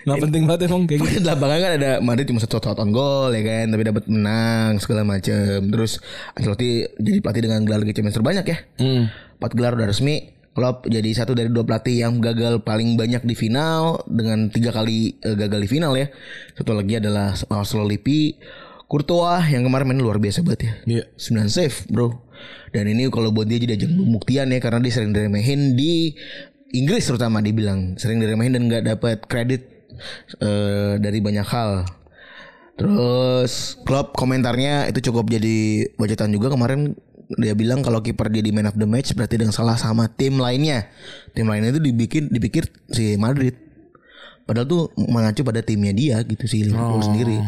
[0.04, 1.18] nggak penting banget emang kayak gitu.
[1.18, 4.72] Di lapangan kan ada Madrid cuma satu shot on goal ya kan, tapi dapat menang
[4.78, 5.58] segala macam.
[5.64, 5.92] Terus
[6.36, 6.68] Ancelotti
[7.00, 8.56] jadi pelatih dengan gelar Liga Champions terbanyak ya.
[8.78, 9.02] Hmm.
[9.40, 10.33] Empat gelar udah resmi.
[10.54, 15.18] Klopp jadi satu dari dua pelatih yang gagal paling banyak di final dengan tiga kali
[15.18, 16.06] eh, gagal di final ya.
[16.54, 18.38] Satu lagi adalah Marcelo Lippi,
[18.86, 20.72] Courtois yang kemarin main luar biasa banget ya.
[20.86, 21.04] Iya.
[21.18, 22.14] 9 save bro
[22.70, 26.14] Dan ini kalau buat dia jadi ajang pembuktian ya Karena dia sering diremehin di
[26.76, 29.66] Inggris terutama dibilang Sering diremehin dan gak dapat kredit
[30.38, 31.88] eh, Dari banyak hal
[32.74, 36.98] Terus Klopp komentarnya itu cukup jadi bacotan juga kemarin
[37.40, 40.36] dia bilang kalau kiper dia di man of the match berarti dengan salah sama tim
[40.36, 40.88] lainnya.
[41.32, 43.56] Tim lainnya itu dibikin dipikir si Madrid.
[44.44, 47.38] Padahal tuh mengacu pada timnya dia gitu sih Liverpool sendiri.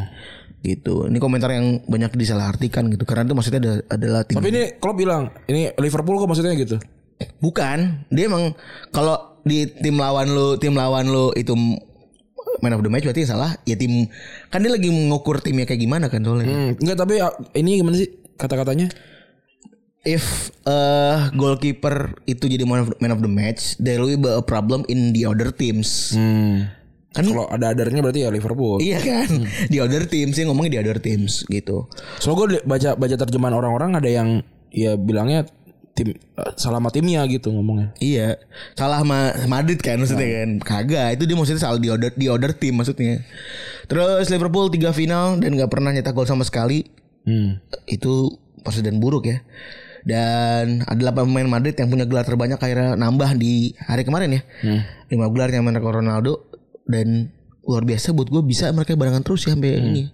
[0.64, 1.12] Gitu.
[1.12, 4.96] Ini komentar yang banyak disalahartikan gitu karena itu maksudnya ada- adalah tim Tapi ini Klopp
[4.96, 6.80] bilang, ini Liverpool kok maksudnya gitu?
[7.40, 8.56] Bukan, dia emang
[8.90, 11.52] kalau di tim lawan lu, tim lawan lu itu
[12.64, 14.08] man of the match berarti salah ya tim
[14.48, 16.48] kan dia lagi mengukur timnya kayak gimana kan soalnya.
[16.48, 18.08] Hmm, enggak tapi ah, ini gimana sih
[18.40, 18.88] kata-katanya?
[20.06, 24.38] If uh, goalkeeper itu jadi man of, man of the match, there will be a
[24.38, 26.14] problem in the other teams.
[26.14, 26.70] Hmm.
[27.10, 28.78] Kan Kalau ada adarnya berarti ya Liverpool.
[28.78, 29.26] iya kan,
[29.72, 31.90] di other teams sih ngomongnya di other teams gitu.
[32.22, 34.28] Soalnya gue baca baca terjemahan orang-orang ada yang
[34.70, 35.48] ya bilangnya
[35.96, 37.96] tim eh, salah sama timnya gitu ngomongnya.
[37.98, 38.36] Iya,
[38.76, 40.50] salah sama Madrid kan maksudnya kan.
[40.60, 43.24] Kagak, itu dia maksudnya salah di order di order tim maksudnya.
[43.88, 46.84] Terus Liverpool tiga final dan nggak pernah nyetak gol sama sekali.
[47.24, 47.58] Hmm.
[47.88, 49.40] Itu presiden buruk ya.
[50.06, 54.42] Dan ada 8 pemain Madrid yang punya gelar terbanyak akhirnya nambah di hari kemarin ya.
[55.08, 56.46] lima 5 gelar yang mereka Ronaldo
[56.86, 60.06] dan luar biasa buat gue bisa mereka barengan terus ya sampai ini.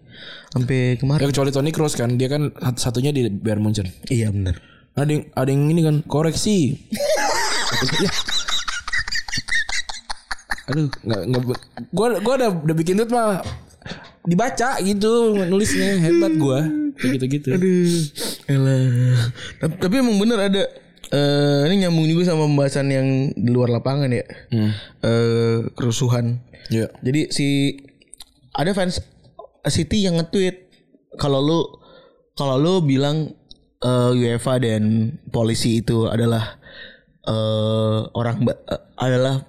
[0.48, 1.28] Sampai Ya kemarin.
[1.28, 3.92] kecuali Toni Kroos kan dia kan sat- satunya di Bayern Munchen.
[4.08, 4.56] Iya benar.
[4.92, 6.80] Ada yang ada yang ini kan koreksi.
[10.62, 11.42] Aduh, nggak nggak
[11.90, 13.42] gua gua udah udah bikin tweet mah
[14.22, 16.62] dibaca gitu nulisnya hebat gua
[16.94, 17.48] kayak gitu-gitu.
[18.46, 19.32] Elah.
[19.58, 20.62] Tapi, tapi emang bener ada
[21.12, 24.24] eh ini nyambung juga sama pembahasan yang di luar lapangan ya.
[25.02, 26.38] Eh kerusuhan.
[26.70, 26.88] Iya.
[27.02, 27.46] Jadi si
[28.54, 29.02] ada fans
[29.66, 30.70] City yang nge-tweet
[31.18, 31.60] kalau lu
[32.38, 33.34] kalau lu bilang
[33.82, 36.62] eh, UEFA dan polisi itu adalah
[37.26, 39.46] eh orang eh, adalah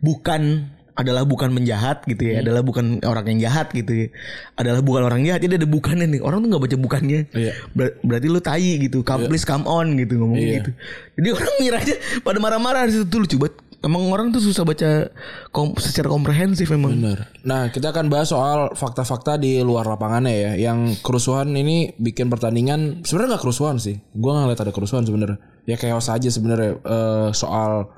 [0.00, 4.06] bukan adalah bukan menjahat gitu ya, adalah bukan orang yang jahat gitu ya.
[4.54, 6.20] Adalah bukan orang jahat, jadi ada bukannya nih.
[6.20, 7.20] Orang tuh nggak baca bukannya.
[7.32, 7.52] Iya.
[7.72, 9.00] Ber- berarti lu tai gitu.
[9.00, 10.60] Come, Please come on gitu ngomong Iya.
[10.60, 10.70] gitu.
[11.16, 13.56] Jadi orang ngira aja pada marah-marah di situ lucu banget.
[13.80, 15.08] Emang orang tuh susah baca
[15.48, 16.92] kom- secara komprehensif emang.
[16.92, 17.32] Bener.
[17.40, 20.52] Nah, kita akan bahas soal fakta-fakta di luar lapangannya ya.
[20.68, 23.96] Yang kerusuhan ini bikin pertandingan sebenarnya nggak kerusuhan sih.
[24.12, 25.40] Gua nggak ngeliat ada kerusuhan sebenarnya.
[25.64, 27.88] Ya chaos aja sebenarnya Eh, soal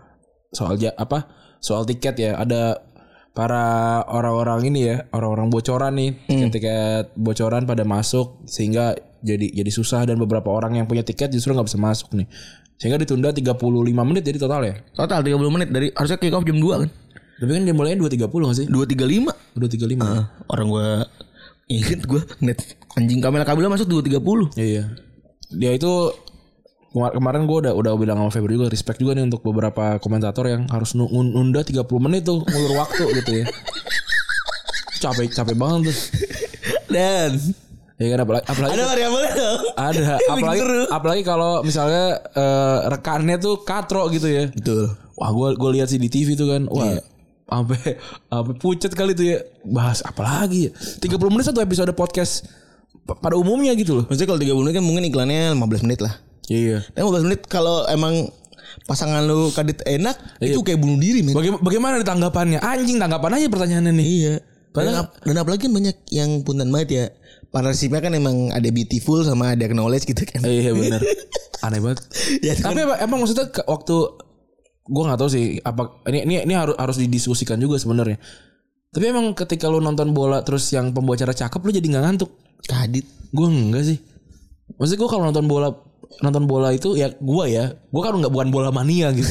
[0.55, 1.27] soal ja- apa?
[1.59, 2.39] Soal tiket ya.
[2.39, 2.79] Ada
[3.33, 8.93] para orang-orang ini ya, orang-orang bocoran nih, tiket-tiket bocoran pada masuk sehingga
[9.23, 12.29] jadi jadi susah dan beberapa orang yang punya tiket justru nggak bisa masuk nih.
[12.83, 13.63] Sehingga ditunda 35
[14.03, 14.75] menit jadi total ya.
[14.91, 16.91] Total 30 menit dari harusnya kick off jam 2 kan.
[17.39, 18.67] Tapi kan dia mulainya 2.30 gak sih?
[18.67, 19.59] 2.35.
[19.59, 20.03] Udah 35.
[20.03, 20.87] Ah, orang gua
[21.71, 22.59] inget gua net
[22.99, 24.59] anjing Kamila Kabila masuk 2.30.
[24.59, 24.85] Iya.
[25.55, 26.11] Dia itu
[26.93, 30.69] kemarin gue udah udah bilang sama Febri juga respect juga nih untuk beberapa komentator yang
[30.69, 33.47] harus nu- nun- nunda 30 menit tuh ngulur waktu gitu ya.
[34.99, 35.97] Capek capek banget tuh.
[36.89, 37.33] Dan
[37.97, 39.61] Ya kan apalagi apalagi ada variabelnya dong.
[39.73, 40.03] ada
[40.35, 44.51] apalagi apalagi kalau misalnya eh, rekannya tuh katro gitu ya.
[44.51, 44.91] Betul.
[45.15, 46.67] Wah gue gue lihat sih di TV tuh kan.
[46.67, 46.99] Wah
[47.45, 47.79] sampai
[48.27, 49.39] sampai pucet kali tuh ya.
[49.63, 50.71] Bahas apa lagi ya?
[50.99, 52.43] 30 menit satu episode podcast
[53.03, 54.05] pa- pada umumnya gitu loh.
[54.05, 56.15] Maksudnya kalau 30 menit kan mungkin iklannya 15 menit lah.
[56.47, 56.83] Iya.
[56.91, 58.29] Dan 15 menit kalau emang
[58.83, 61.33] pasangan lu kadit enak itu kayak bunuh diri men.
[61.33, 62.59] Baga- bagaimana tanggapannya?
[62.59, 64.07] Anjing tanggapan aja pertanyaannya nih.
[64.09, 64.35] Iya.
[64.73, 67.05] Dan, ap- dan apalagi banyak yang punten banget ya.
[67.49, 70.41] Partnershipnya kan emang ada beautiful sama ada knowledge gitu kan.
[70.41, 71.05] Iya benar.
[71.65, 72.01] Aneh banget.
[72.41, 73.97] Ya, Tapi emang, emang maksudnya waktu
[74.83, 78.17] gue nggak tahu sih apa ini ini ini harus harus didiskusikan juga sebenarnya.
[78.89, 82.31] Tapi emang ketika lu nonton bola terus yang pembawa acara cakep lu jadi nggak ngantuk.
[82.63, 83.05] kadit.
[83.31, 83.99] Gue enggak sih.
[84.75, 85.69] Maksudnya gue kalau nonton bola
[86.21, 89.29] nonton bola itu ya gue ya gue kan nggak bukan bola mania gitu.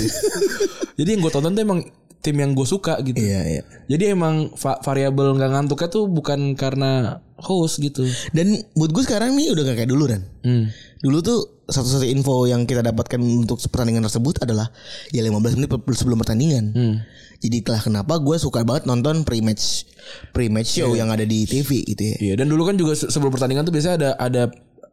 [0.99, 1.81] jadi yang gue tonton tuh emang
[2.21, 3.17] tim yang gue suka gitu.
[3.17, 3.62] Iya, iya.
[3.89, 8.05] Jadi emang va- variabel nggak ngantuknya tuh bukan karena host gitu.
[8.29, 10.21] Dan mood gue sekarang nih udah gak kayak dulu kan.
[10.45, 10.69] Hmm.
[11.01, 14.69] Dulu tuh satu-satu info yang kita dapatkan untuk pertandingan tersebut adalah
[15.10, 16.65] ya 15 menit sebelum pertandingan.
[16.77, 16.95] Hmm.
[17.41, 19.89] Jadi itulah kenapa gue suka banget nonton pre-match
[20.29, 22.15] pre-match show yang ada di TV gitu ya.
[22.21, 24.43] Iya dan dulu kan juga se- sebelum pertandingan tuh biasanya ada ada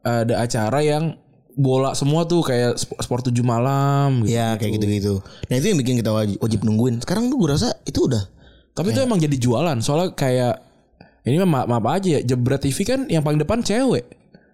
[0.00, 1.12] ada acara yang
[1.58, 4.38] bola semua tuh kayak sp- sport tujuh malam gitu.
[4.38, 5.18] Ya kayak gitu-gitu.
[5.50, 7.02] Nah itu yang bikin kita wajib, wajib nungguin.
[7.02, 8.22] Sekarang tuh gue rasa itu udah
[8.78, 10.62] Tapi itu emang jadi jualan soalnya kayak
[11.26, 14.06] ini mah maaf, maaf aja ya Jebret TV kan yang paling depan cewek.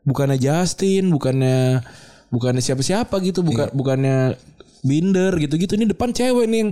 [0.09, 1.85] Bukannya Justin, bukannya
[2.33, 4.41] bukannya siapa-siapa gitu, bukan bukannya
[4.85, 6.71] Binder gitu-gitu ini depan cewek nih yang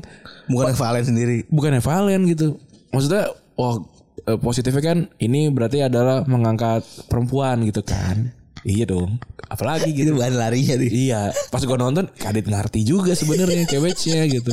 [0.49, 1.37] bukan Valen sendiri.
[1.49, 2.57] bukannya Valen gitu.
[2.93, 3.81] Maksudnya wah
[4.29, 8.33] eh, positifnya kan ini berarti adalah mengangkat perempuan gitu kan.
[8.63, 9.19] Iya dong.
[9.51, 10.15] Apalagi gitu.
[10.15, 10.91] Itu bahan larinya nih.
[11.11, 11.21] Iya,
[11.51, 14.53] pas gua nonton Kadit ngerti juga sebenarnya ceweknya gitu.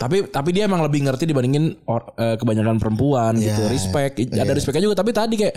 [0.00, 3.60] Tapi tapi dia emang lebih ngerti dibandingin or- eh, kebanyakan perempuan gitu.
[3.60, 3.68] Iya.
[3.68, 4.96] Respect, ada respectnya juga.
[4.96, 5.56] Tapi tadi kayak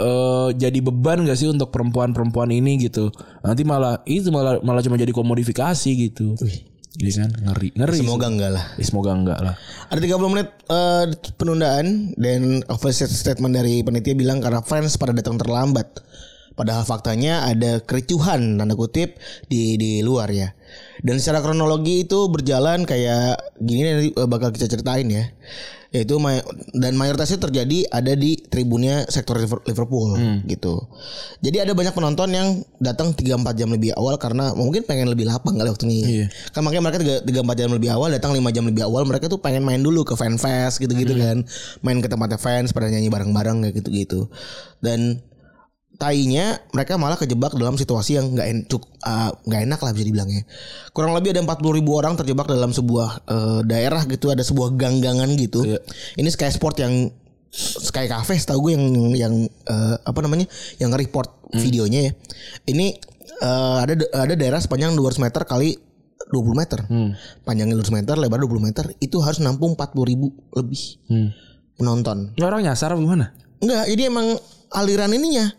[0.00, 3.12] eh jadi beban gak sih untuk perempuan-perempuan ini gitu.
[3.44, 6.34] Nanti malah itu malah malah cuma jadi komodifikasi gitu.
[6.98, 7.98] Iya kan ngeri ngeri.
[8.02, 8.64] Semoga enggak lah.
[8.74, 9.54] Ya, semoga enggak lah.
[9.94, 11.04] Ada 30 menit eh,
[11.38, 11.86] penundaan
[12.18, 15.86] dan official statement dari panitia bilang karena fans pada datang terlambat.
[16.60, 19.16] Padahal faktanya ada kericuhan tanda kutip
[19.48, 20.52] di di luar ya.
[21.00, 25.24] Dan secara kronologi itu berjalan kayak gini nanti eh, bakal kita ceritain ya.
[25.90, 30.14] Yaitu may- dan mayoritasnya terjadi ada di tribunnya sektor Liver- Liverpool
[30.46, 30.86] gitu.
[31.40, 35.26] Jadi ada banyak penonton yang datang 3 4 jam lebih awal karena mungkin pengen lebih
[35.26, 35.96] lapang kali waktunya.
[35.98, 36.26] Iya.
[36.54, 39.42] Kan makanya mereka 3, 4 jam lebih awal datang 5 jam lebih awal mereka tuh
[39.42, 41.42] pengen main dulu ke fan fest gitu-gitu kan.
[41.82, 44.30] Main ke tempatnya fans pada nyanyi bareng-bareng kayak gitu-gitu.
[44.78, 45.18] Dan
[46.00, 50.02] tainya mereka malah kejebak dalam situasi yang nggak en, cuk- ah, nggak enak lah bisa
[50.02, 50.42] dibilangnya.
[50.90, 55.28] Kurang lebih ada 40 ribu orang terjebak dalam sebuah eh, daerah gitu, ada sebuah ganggangan
[55.36, 55.60] gitu.
[55.62, 55.78] Iya.
[56.16, 57.12] Ini Sky Sport yang
[57.52, 62.12] Sky Cafe setahu gue yang yang eh, apa namanya yang report videonya ya.
[62.64, 62.86] Ini
[63.36, 65.76] eh, ada ada daerah sepanjang 200 meter kali
[66.30, 66.80] 20 meter.
[67.42, 68.84] Panjangnya 200 meter, lebar 20 meter.
[68.96, 71.34] Itu harus nampung 40 ribu lebih Hmm.
[71.74, 72.32] penonton.
[72.32, 73.36] Ini orang nyasar apa gimana?
[73.58, 74.38] Enggak, jadi emang
[74.70, 75.50] aliran ininya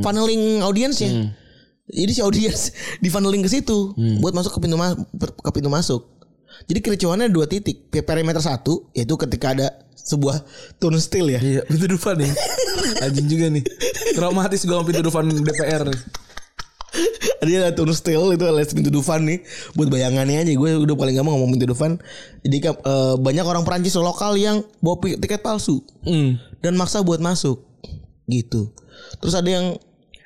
[0.00, 1.32] funneling audiensnya.
[1.84, 2.70] Jadi si audiens
[3.02, 6.08] di funneling ke situ buat masuk ke pintu ma- ke pintu masuk.
[6.64, 7.90] Jadi kericuannya dua titik.
[7.90, 10.42] Perimeter satu yaitu ketika ada sebuah
[10.76, 11.40] turnstile ya.
[11.40, 12.30] Iya, pintu Dufan nih.
[13.04, 13.64] Anjing juga nih.
[14.12, 16.00] Traumatis sama pintu Dufan DPR nih.
[17.42, 19.42] Dia ada turnstile itu alias pintu Dufan nih.
[19.74, 21.98] Buat bayangannya aja gue udah paling gak mau ngomong pintu Dufan.
[22.42, 26.38] Jadi eh, banyak orang Perancis lokal yang bawa tiket palsu Hmm.
[26.60, 27.71] dan maksa buat masuk.
[28.24, 28.70] Gitu.
[29.18, 29.66] Terus ada yang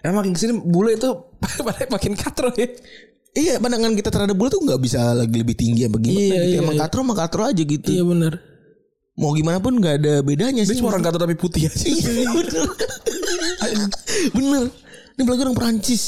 [0.01, 1.11] Emang makin ke sini bule itu
[1.95, 2.71] makin katro ya.
[3.35, 6.47] Iya pandangan kita terhadap bola tuh nggak bisa lagi lebih tinggi apa gimana Iya, gitu.
[6.47, 6.83] iya, Emang iya.
[6.87, 7.91] katro mah katro aja gitu.
[7.91, 8.33] Iya benar.
[9.17, 10.79] Mau gimana pun nggak ada bedanya Dia sih.
[10.79, 11.85] cuma orang katro tapi putih aja.
[11.85, 12.65] Iya bener.
[14.31, 14.65] bener.
[15.17, 16.03] Ini apalagi orang Perancis.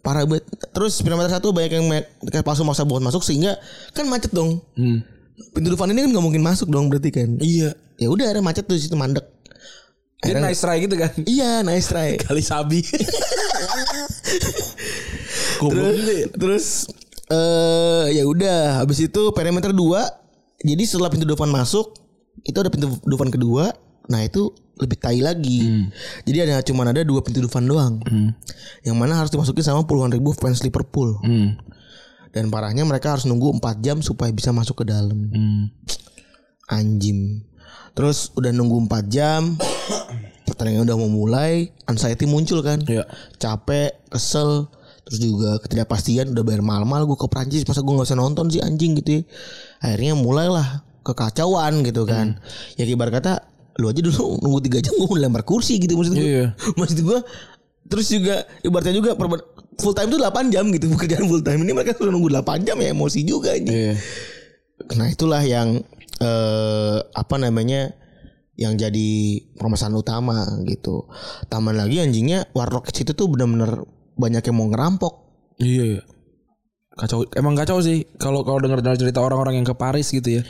[0.00, 0.44] Parah banget.
[0.70, 1.86] Terus kilometer satu banyak yang
[2.24, 3.60] kayak palsu maksa buat masuk sehingga
[3.92, 4.60] kan macet dong.
[4.72, 5.04] Hmm.
[5.52, 7.28] Pintu depan ini kan nggak mungkin masuk dong berarti kan.
[7.40, 7.76] Iya.
[7.98, 9.24] Ya udah ada macet tuh di situ mandek.
[10.24, 11.12] Dia nice try gitu kan.
[11.22, 12.16] Iya nice try.
[12.24, 12.80] Kali sabi.
[15.60, 16.26] Terus juga ya.
[16.30, 16.66] terus
[17.24, 19.80] eh ya udah habis itu perimeter 2
[20.60, 21.96] jadi setelah pintu depan masuk
[22.42, 23.72] itu ada pintu depan kedua
[24.04, 25.88] nah itu lebih tai lagi
[26.22, 27.96] jadi ada cuman ada dua pintu depan doang
[28.82, 31.56] yang mana harus dimasuki sama puluhan ribu fans Liverpool Hmm.
[32.28, 35.72] dan parahnya mereka harus nunggu 4 jam supaya bisa masuk ke dalam Hmm.
[36.68, 37.40] anjing
[37.94, 39.56] terus udah nunggu 4 jam
[40.44, 41.52] pertandingan udah mau mulai
[41.84, 43.04] anxiety muncul kan Iya.
[43.34, 44.68] capek kesel
[45.02, 48.60] terus juga ketidakpastian udah bayar mahal-mahal gue ke Prancis masa gue nggak usah nonton sih
[48.60, 49.22] anjing gitu ya.
[49.78, 50.68] akhirnya mulailah
[51.02, 52.40] kekacauan gitu kan
[52.74, 53.32] ya ibarat kata
[53.76, 56.46] lu aja dulu nunggu tiga jam gue lempar kursi gitu maksud gue Iya.
[56.74, 57.18] maksud gue
[57.84, 59.12] terus juga ibaratnya juga
[59.76, 62.76] full time itu 8 jam gitu pekerjaan full time ini mereka sudah nunggu 8 jam
[62.78, 63.94] ya emosi juga ini Iya.
[64.90, 65.84] Nah itulah yang
[66.16, 67.92] eh, apa namanya
[68.54, 69.08] yang jadi
[69.54, 71.10] permasalahan utama gitu.
[71.46, 73.82] Tambah lagi anjingnya Warlock situ tuh benar-benar
[74.14, 75.14] banyak yang mau ngerampok.
[75.58, 75.84] Iya.
[75.90, 76.02] iya.
[76.94, 77.26] Kacau.
[77.34, 80.42] Emang kacau sih kalau kalau dengar dengar cerita orang-orang yang ke Paris gitu ya.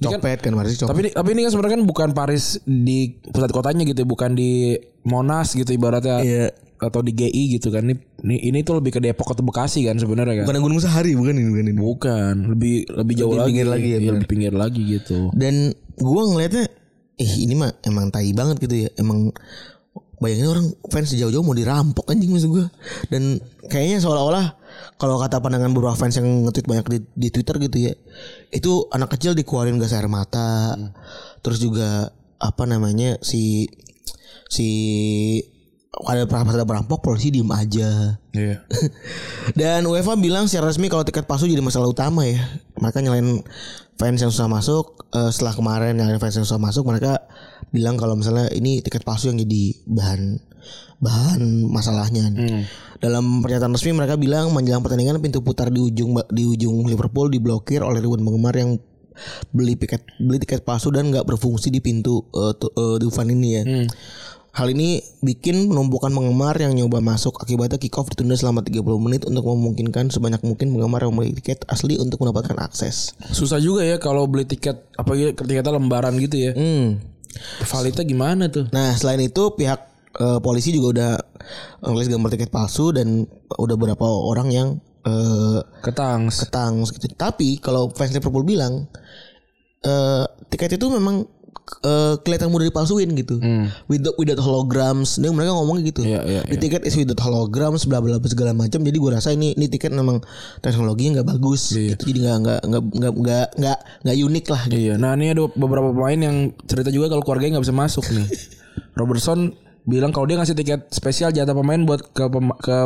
[0.00, 0.90] Kan- Copet kan Marisi copet.
[0.90, 4.32] Tapi ini, tapi ini kan sebenarnya kan bukan Paris di pusat kotanya gitu, ya, bukan
[4.32, 4.72] di
[5.04, 6.46] Monas gitu ibaratnya Iya.
[6.80, 7.84] atau di GI gitu kan.
[7.84, 10.44] Ini ini, ini tuh lebih ke Depok atau Bekasi kan sebenarnya kan.
[10.48, 11.74] Bukan Gunung Sahari bukan ini bukan ini.
[11.76, 13.48] Bukan, lebih lebih jauh Lebih lagi.
[13.52, 14.12] pinggir lagi ya, benar.
[14.16, 15.18] lebih pinggir lagi gitu.
[15.36, 15.54] Dan
[16.00, 16.64] gua ngelihatnya
[17.20, 18.90] eh ini mah emang tai banget gitu ya.
[18.96, 19.28] Emang
[20.20, 22.66] bayangin orang fans jauh-jauh mau dirampok anjing maksud gua.
[23.12, 23.36] Dan
[23.68, 24.56] kayaknya seolah-olah
[24.96, 27.94] kalau kata pandangan beberapa fans yang nge-tweet banyak di, di Twitter gitu ya.
[28.48, 30.76] Itu anak kecil dikeluarin gas air mata.
[31.44, 32.08] Terus juga
[32.40, 33.68] apa namanya si
[34.48, 34.68] si
[35.90, 38.16] ada pas ada perampok polisi diem aja.
[38.32, 38.62] Iya.
[39.58, 42.40] Dan UEFA bilang secara resmi kalau tiket palsu jadi masalah utama ya.
[42.78, 43.42] Mereka nyalain
[44.00, 47.20] fans yang susah masuk eh, setelah kemarin yang ada fans yang susah masuk mereka
[47.68, 50.40] bilang kalau misalnya ini tiket palsu yang jadi bahan
[50.98, 52.32] bahan masalahnya.
[52.98, 57.80] Dalam pernyataan resmi mereka bilang menjelang pertandingan pintu putar di ujung di ujung Liverpool diblokir
[57.80, 58.76] oleh ribuan penggemar yang
[59.50, 63.48] beli tiket beli tiket palsu dan nggak berfungsi di pintu eh, tu- eh, Dufan ini
[63.50, 63.62] ya.
[64.50, 69.22] Hal ini bikin penumpukan penggemar yang nyoba masuk akibatnya kick off ditunda selama 30 menit
[69.22, 73.14] untuk memungkinkan sebanyak mungkin penggemar yang membeli tiket asli untuk mendapatkan akses.
[73.30, 76.52] Susah juga ya kalau beli tiket apalagi tiketnya lembaran gitu ya.
[76.58, 76.98] Hmm.
[77.62, 78.66] Validnya gimana tuh?
[78.74, 79.80] Nah, selain itu pihak
[80.18, 81.12] eh, polisi juga udah
[81.86, 84.68] nulis gambar tiket palsu dan udah beberapa orang yang
[85.00, 86.44] eh Ketangs.
[86.44, 87.06] ketang gitu.
[87.16, 88.90] Tapi kalau fans Liverpool bilang
[89.80, 91.24] eh tiket itu memang
[91.80, 93.38] eh, kelihatan mudah dipalsuin gitu.
[93.86, 95.16] Without without holograms.
[95.16, 96.02] Dia mereka ngomong gitu.
[96.02, 98.80] Iya, iya, The ticket is without holograms bla bla segala macam.
[98.80, 100.20] Jadi gue rasa ini ini tiket memang
[100.58, 101.94] teknologinya nggak bagus Iya.
[101.94, 102.10] gitu.
[102.10, 104.80] Jadi nggak nggak nggak nggak nggak nggak nggak unik lah gitu.
[104.80, 108.26] Iya, nah ini ada beberapa pemain yang cerita juga kalau keluarganya nggak bisa masuk nih.
[108.98, 112.76] Robertson bilang kalau dia ngasih tiket spesial jatah pemain buat ke pem- ke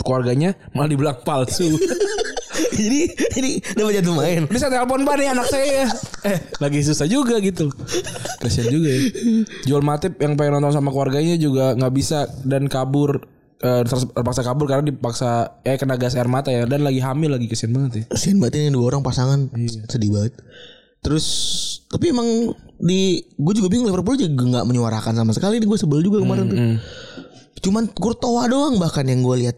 [0.00, 1.68] keluarganya malah dibilang palsu.
[2.78, 3.00] jadi
[3.36, 4.42] ini dapat jatuh main.
[4.44, 5.84] Ini saya telepon pak nih anak saya.
[6.28, 7.70] Eh lagi susah juga gitu.
[8.38, 9.00] Kasian juga ya.
[9.64, 13.22] Jual Matip yang pengen nonton sama keluarganya juga nggak bisa dan kabur
[13.58, 15.30] eh, terpaksa kabur karena dipaksa
[15.62, 18.04] eh kena gas air mata ya dan lagi hamil lagi kesian banget ya.
[18.10, 19.86] Kasian banget ini dua orang pasangan Iya.
[19.86, 20.34] sedih banget.
[20.98, 21.26] Terus
[21.86, 22.26] tapi emang
[22.76, 25.56] di gue juga bingung Liverpool juga nggak menyuarakan sama sekali.
[25.56, 26.58] Ini gue sebel juga kemarin tuh.
[26.58, 26.76] Hmm,
[27.58, 29.56] Cuman Courtois doang bahkan yang gue lihat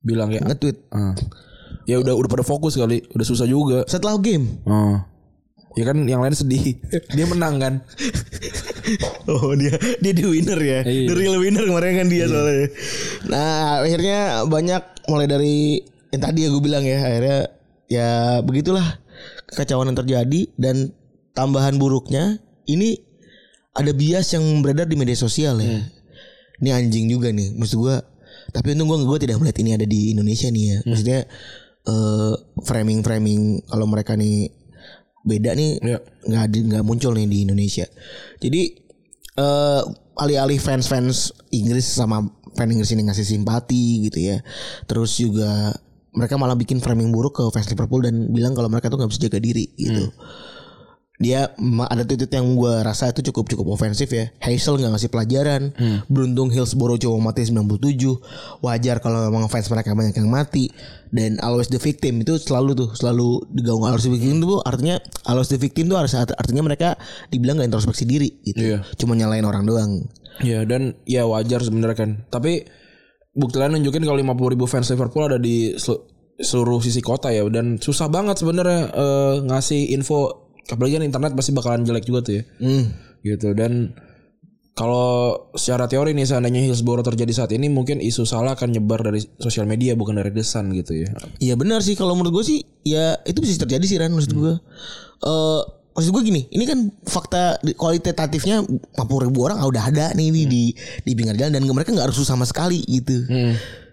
[0.00, 0.40] bilang ya.
[0.40, 1.16] nge-tweet ah.
[1.88, 3.88] Ya udah udah pada fokus kali, udah susah juga.
[3.88, 4.60] setelah game.
[4.68, 5.00] Oh.
[5.76, 6.76] Ya kan yang lain sedih.
[7.16, 7.74] Dia menang kan.
[9.28, 10.80] Oh dia dia di winner ya.
[10.80, 11.12] Iya.
[11.12, 12.72] The real winner kemarin kan dia soalnya.
[13.28, 14.82] Nah akhirnya banyak
[15.12, 17.38] mulai dari yang tadi ya gue bilang ya akhirnya
[17.92, 18.08] ya
[18.40, 18.96] begitulah
[19.52, 20.96] kekacauan yang terjadi dan
[21.36, 22.96] tambahan buruknya ini
[23.76, 25.84] ada bias yang beredar di media sosial ya.
[26.64, 27.96] Ini anjing juga nih maksud gue.
[28.48, 30.78] Tapi untung gue gue tidak melihat ini ada di Indonesia nih ya.
[30.88, 31.20] Maksudnya
[31.88, 34.52] eh, framing framing kalau mereka nih
[35.24, 35.98] beda nih Iya.
[36.24, 37.86] nggak ada nggak muncul nih di Indonesia.
[38.38, 38.62] Jadi
[39.38, 39.82] eh
[40.18, 44.42] alih-alih fans-fans Inggris sama fans Inggris ini ngasih simpati gitu ya.
[44.84, 45.72] Terus juga
[46.10, 49.22] mereka malah bikin framing buruk ke fans Liverpool dan bilang kalau mereka tuh nggak bisa
[49.30, 50.10] jaga diri gitu.
[51.18, 51.50] Dia
[51.90, 54.30] ada tweet yang gue rasa itu cukup cukup ofensif ya.
[54.38, 55.62] Hazel nggak ngasih pelajaran.
[56.06, 57.98] Beruntung Hillsborough cuma mati 97.
[58.62, 60.70] Wajar kalau memang fans mereka banyak yang mati.
[61.10, 65.50] Dan always the victim itu selalu tuh selalu digaung always the victim itu artinya always
[65.50, 66.94] the victim tuh harus artinya mereka
[67.32, 68.78] dibilang gak introspeksi diri gitu.
[68.78, 68.78] Iya.
[68.94, 70.06] Cuma nyalain orang doang.
[70.46, 72.10] Ya dan ya wajar sebenarnya kan.
[72.30, 72.62] Tapi
[73.34, 76.06] bukti lain nunjukin kalau 50 ribu fans Liverpool ada di selu-
[76.38, 81.50] seluruh sisi kota ya dan susah banget sebenarnya eh, ngasih info apalagi kan internet pasti
[81.56, 82.42] bakalan jelek juga tuh ya.
[82.60, 82.84] Hmm.
[83.24, 83.92] Gitu dan
[84.78, 89.18] kalau secara teori nih seandainya Hillsborough terjadi saat ini mungkin isu salah akan nyebar dari
[89.42, 91.10] sosial media bukan dari desan gitu ya.
[91.42, 94.54] Iya benar sih kalau menurut gue sih ya itu bisa terjadi sih Ran maksud gue.
[95.26, 95.62] Eh
[95.98, 100.42] maksud gue gini, ini kan fakta kualitatifnya 40 ribu orang ah, udah ada nih di
[100.46, 100.62] di
[101.02, 103.26] di pinggir jalan dan mereka nggak rusuh sama sekali gitu.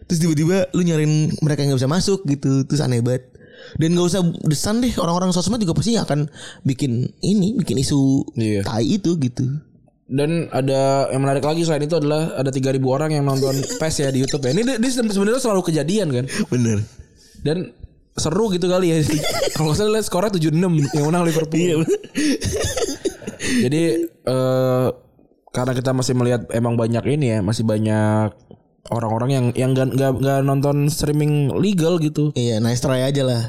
[0.06, 3.26] Terus tiba-tiba lu nyariin mereka yang nggak bisa masuk gitu, terus aneh banget.
[3.76, 6.30] Dan gak usah desan deh orang-orang sosmed juga pasti akan
[6.62, 8.62] bikin ini, bikin isu Iya.
[8.64, 9.46] tai itu gitu.
[10.06, 14.10] Dan ada yang menarik lagi selain itu adalah ada 3000 orang yang nonton PES ya
[14.14, 14.54] di YouTube ya.
[14.54, 16.26] Ini dia sebenarnya selalu kejadian kan.
[16.54, 16.86] Bener.
[17.42, 17.74] Dan
[18.16, 18.98] seru gitu kali ya.
[19.58, 20.54] Kalau salah lihat skornya 76
[20.94, 21.84] yang menang Liverpool.
[23.66, 24.88] Jadi eh
[25.56, 28.36] karena kita masih melihat emang banyak ini ya, masih banyak
[28.88, 32.30] orang-orang yang yang nggak nggak nggak nonton streaming legal gitu.
[32.34, 33.42] Iya, nice try aja lah.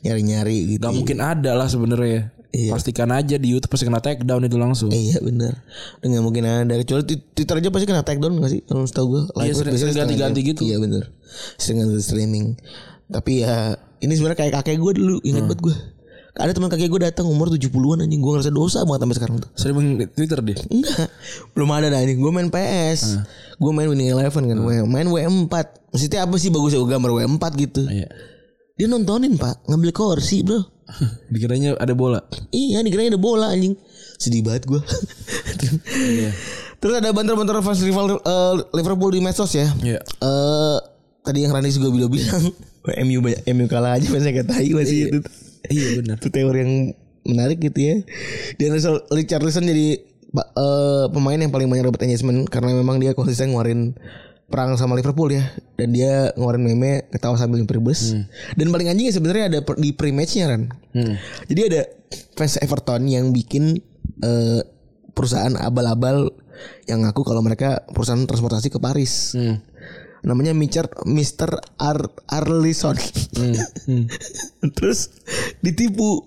[0.00, 0.82] Nyari-nyari gitu.
[0.82, 2.22] Gak mungkin ada lah sebenarnya ya.
[2.54, 2.70] Iya.
[2.70, 4.86] Pastikan aja di YouTube pasti kena take down itu langsung.
[4.88, 5.58] Iya benar.
[5.98, 8.62] Dengan mungkin ada kecuali Twi- Twitter aja pasti kena take down gak sih?
[8.62, 9.22] Kalau setahu gue.
[9.42, 10.62] Iya, sering- sering ganti-ganti gitu.
[10.62, 11.10] Iya benar.
[11.58, 12.54] Sering ganti streaming.
[13.10, 15.28] Tapi ya ini sebenarnya kayak kakek gue dulu Hmm.
[15.28, 15.76] ingat banget gue.
[16.34, 19.50] Ada teman kakek gue datang umur 70-an anjing gue ngerasa dosa banget sampai sekarang tuh.
[19.54, 20.58] Streaming Twitter deh.
[20.66, 21.06] Enggak.
[21.54, 22.18] Belum ada dah anjing.
[22.18, 23.14] Gue main PS.
[23.14, 23.22] Hmm.
[23.62, 24.58] Gue main Winning Eleven kan.
[24.90, 25.54] Main W4.
[25.94, 27.86] Maksudnya apa sih bagusnya gambar W4 gitu.
[27.86, 28.10] Iya.
[28.74, 29.62] Dia nontonin pak.
[29.70, 30.58] Ngambil kursi bro.
[31.32, 32.18] Dikiranya ada bola.
[32.50, 33.72] Iya dikirain ada bola anjing
[34.20, 34.78] Sedih banget gue
[36.80, 40.04] Terus ada banter-banter fans rival eh, Liverpool di medsos ya Iya.
[40.04, 40.78] eh
[41.24, 42.12] Tadi yang Rani juga bilang
[43.08, 45.20] MU banyak MU kalah aja masih kayak tai masih itu
[45.70, 46.16] Iya benar.
[46.20, 46.74] Itu teori yang
[47.24, 47.96] menarik gitu ya.
[48.60, 48.76] Dan
[49.12, 50.00] Richarlison jadi
[50.34, 53.96] eh, pemain yang paling banyak dapat engagement Karena memang dia konsisten ngeluarin
[54.48, 55.44] perang sama Liverpool ya.
[55.80, 58.12] Dan dia ngeluarin meme ketawa sambil nyupir bus.
[58.54, 60.62] Dan paling anjingnya sebenarnya ada di pre-matchnya kan
[61.50, 61.80] jadi ada
[62.38, 63.82] fans Everton yang bikin
[64.22, 64.60] eh,
[65.10, 66.30] perusahaan abal-abal
[66.86, 69.34] yang ngaku kalau mereka perusahaan transportasi ke Paris
[70.24, 72.00] namanya Mister Mister Ar
[72.32, 72.96] Arlison
[74.80, 75.12] terus
[75.60, 76.24] ditipu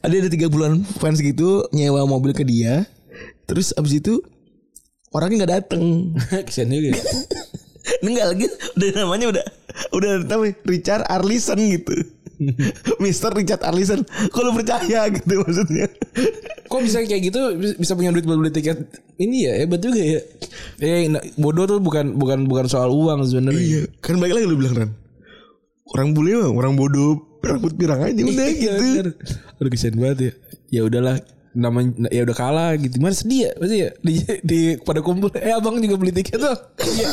[0.00, 2.86] ada ada tiga bulan fans gitu nyewa mobil ke dia
[3.50, 4.22] terus abis itu
[5.12, 5.82] orangnya nggak dateng
[6.48, 6.98] Kesian juga.
[8.06, 8.46] Enggak lagi
[8.78, 9.44] udah namanya udah
[9.94, 11.94] udah tahu Richard Arlison gitu.
[12.98, 14.02] Mister Richard Arlison.
[14.30, 15.86] Kalau percaya gitu maksudnya.
[16.66, 17.40] Kok bisa kayak gitu
[17.78, 18.86] bisa punya duit buat beli tiket
[19.18, 20.20] ini ya hebat juga ya.
[20.78, 23.60] Eh bodoh tuh bukan bukan bukan soal uang sebenarnya.
[23.60, 24.90] Iya, kan balik lagi lu bilang kan.
[25.92, 28.72] Orang bule mah orang bodoh rambut pirang aja udah Iya, gitu.
[28.78, 29.06] bener.
[29.58, 30.32] Aduh kesian banget ya.
[30.70, 31.16] Ya udahlah
[31.52, 32.96] namanya ya udah kalah gitu.
[32.96, 36.56] Mana sedih ya pasti ya di, di pada kumpul eh abang juga beli tiket tuh.
[36.80, 37.10] Iya.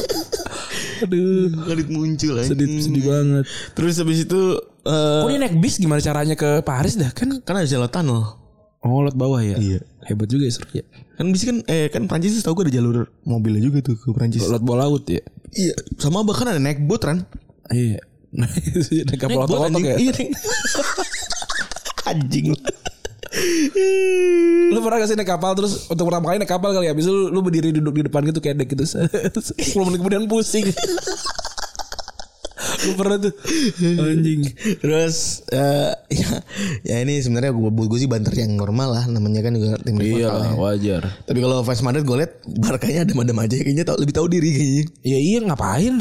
[1.04, 2.48] Aduh Kadit muncul aja.
[2.48, 3.44] sedih sedih banget.
[3.74, 4.42] Terus habis itu
[4.86, 7.40] eh Oh dia naik bis gimana caranya ke Paris dah kan?
[7.42, 8.22] kan ada jalan tunnel.
[8.80, 9.60] Oh lewat bawah ya.
[9.60, 9.80] Iya.
[10.06, 10.86] Hebat juga ya seru ya.
[11.20, 14.39] Kan bisa kan eh kan Prancis tahu gue ada jalur mobilnya juga tuh ke Prancis.
[14.39, 15.20] Lewat bawah laut ya.
[15.51, 17.28] Iya, sama bahkan ada naik boat kan.
[17.67, 17.99] Iya.
[19.03, 19.84] naik kapal anjing.
[19.84, 19.95] ya.
[19.99, 20.32] Iya, naik-
[22.15, 22.45] anjing.
[24.70, 27.11] Lu pernah gak sih naik kapal terus untuk pertama kali naik kapal kali ya itu
[27.11, 30.65] lu, lu berdiri duduk di depan gitu kayak dek gitu 10 menit kemudian pusing
[32.80, 33.34] Lu pernah tuh.
[33.99, 34.41] Anjing.
[34.80, 36.30] Terus eh, ya,
[36.84, 39.03] ya ini sebenarnya gue buat gue sih banter yang normal lah.
[39.05, 40.55] Namanya kan juga tim Iya lah ya.
[40.55, 41.03] wajar.
[41.25, 44.84] Tapi kalau fans Madrid gue liat Barkanya adem-adem aja kayaknya tau, lebih tahu diri kayaknya.
[45.03, 45.95] Ya iya ngapain?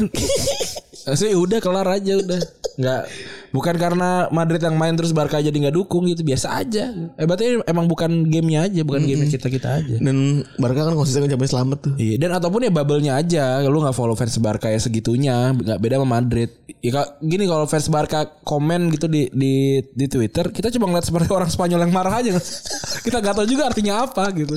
[1.19, 2.41] Saya udah kelar aja udah
[2.79, 3.03] nggak.
[3.49, 6.93] Bukan karena Madrid yang main terus Barca jadi nggak dukung gitu Biasa aja.
[7.17, 9.97] Eh berarti emang bukan gamenya aja Bukan gamenya kita-kita aja.
[9.99, 11.93] Dan Barca kan konsisten sampai selamat tuh.
[11.99, 13.61] Iya dan ataupun ya bubble-nya aja.
[13.67, 16.55] Lu gak follow fans Barca ya segitunya Gak beda sama Madrid.
[16.79, 21.29] Ya gini kalau fans Barca komen gitu di di di Twitter Kita cuma ngeliat seperti
[21.35, 22.39] orang Spanyol yang marah aja.
[23.05, 24.55] Kita gak tahu juga artinya apa gitu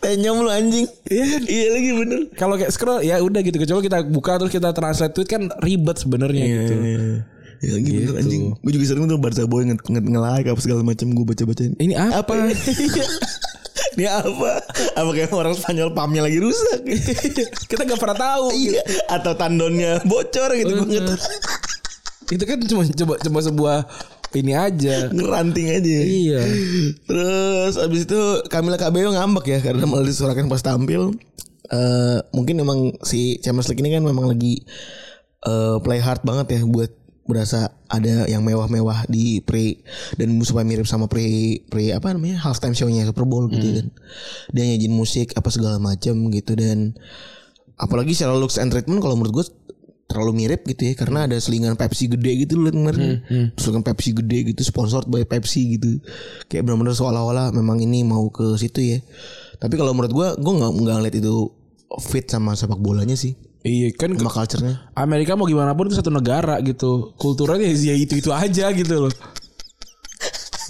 [0.00, 0.86] Tenyom lu anjing.
[1.06, 1.24] Iya?
[1.44, 2.20] Iya lagi bener.
[2.34, 5.96] Kalau kayak scroll ya udah gitu Coba kita buka terus kita translate tweet kan ribet
[6.00, 6.74] sebenarnya gitu
[7.60, 8.42] Ya lagi bener anjing.
[8.64, 11.76] Gue juga sering tuh Barca boy nge, nge, nge-like apa segala macam gue baca-bacain.
[11.76, 12.32] Ini apa?
[14.00, 14.52] Ini apa?
[14.96, 16.80] Apa kayak orang Spanyol pamnya lagi rusak?
[17.70, 18.80] kita gak pernah tahu iya.
[19.12, 21.18] Atau tandonnya bocor gitu gue nggak tahu.
[22.30, 23.76] Itu kan cuma coba coba sebuah
[24.34, 25.98] ini aja ngeranting aja.
[26.06, 26.42] Iya
[27.06, 31.14] Terus abis itu Camila Cabello ngambek ya karena malah disuarakan pas tampil.
[31.70, 34.62] Eh mungkin memang si Champions League ini kan memang lagi
[35.46, 36.90] eh play hard banget ya buat
[37.30, 39.86] berasa ada yang mewah-mewah di pre
[40.18, 43.86] dan supaya mirip sama pre pre apa namanya halftime show-nya Super Bowl gitu kan.
[44.50, 46.98] Dia nyajin musik apa segala macam gitu dan
[47.78, 49.46] apalagi secara looks and treatment kalau menurut gue
[50.10, 53.22] terlalu mirip gitu ya karena ada selingan Pepsi gede gitu loh kemarin
[53.54, 56.02] selingan Pepsi gede gitu sponsored by Pepsi gitu
[56.50, 58.98] kayak benar-benar seolah-olah memang ini mau ke situ ya
[59.62, 61.34] tapi kalau menurut gua gua nggak nggak ngeliat itu
[62.02, 66.08] fit sama sepak bolanya sih Iya kan sama culture-nya Amerika mau gimana pun itu satu
[66.08, 67.12] negara gitu.
[67.20, 69.12] Kulturnya ya itu-itu aja gitu loh.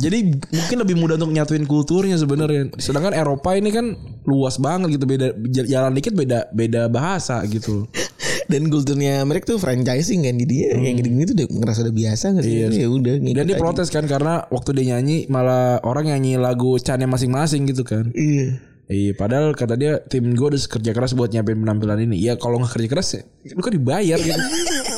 [0.01, 2.73] Jadi mungkin lebih mudah untuk nyatuin kulturnya sebenarnya.
[2.83, 7.87] Sedangkan Eropa ini kan luas banget gitu beda jalan dikit beda beda bahasa gitu.
[8.51, 12.25] Dan kulturnya mereka tuh franchising kan jadi ya, yang gini-gini tuh udah ngerasa udah biasa
[12.35, 13.63] nggak sih ya udah Dan dia aja.
[13.63, 18.11] protes kan karena waktu dia nyanyi malah orang nyanyi lagu Chan masing-masing gitu kan.
[18.13, 18.59] iya
[18.91, 22.27] Iya, padahal kata dia tim gue udah kerja keras buat nyiapin penampilan ini.
[22.27, 23.23] Iya, kalau nggak kerja keras ya,
[23.55, 24.35] lu kan dibayar gitu.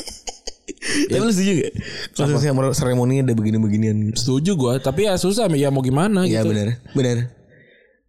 [1.13, 1.73] Tapi lu setuju gak?
[2.17, 4.17] Kalau misalnya seremoninya ada begini-beginian.
[4.17, 6.57] Setuju gue, tapi ya susah ya mau gimana Iya gitu.
[6.57, 7.17] benar, benar.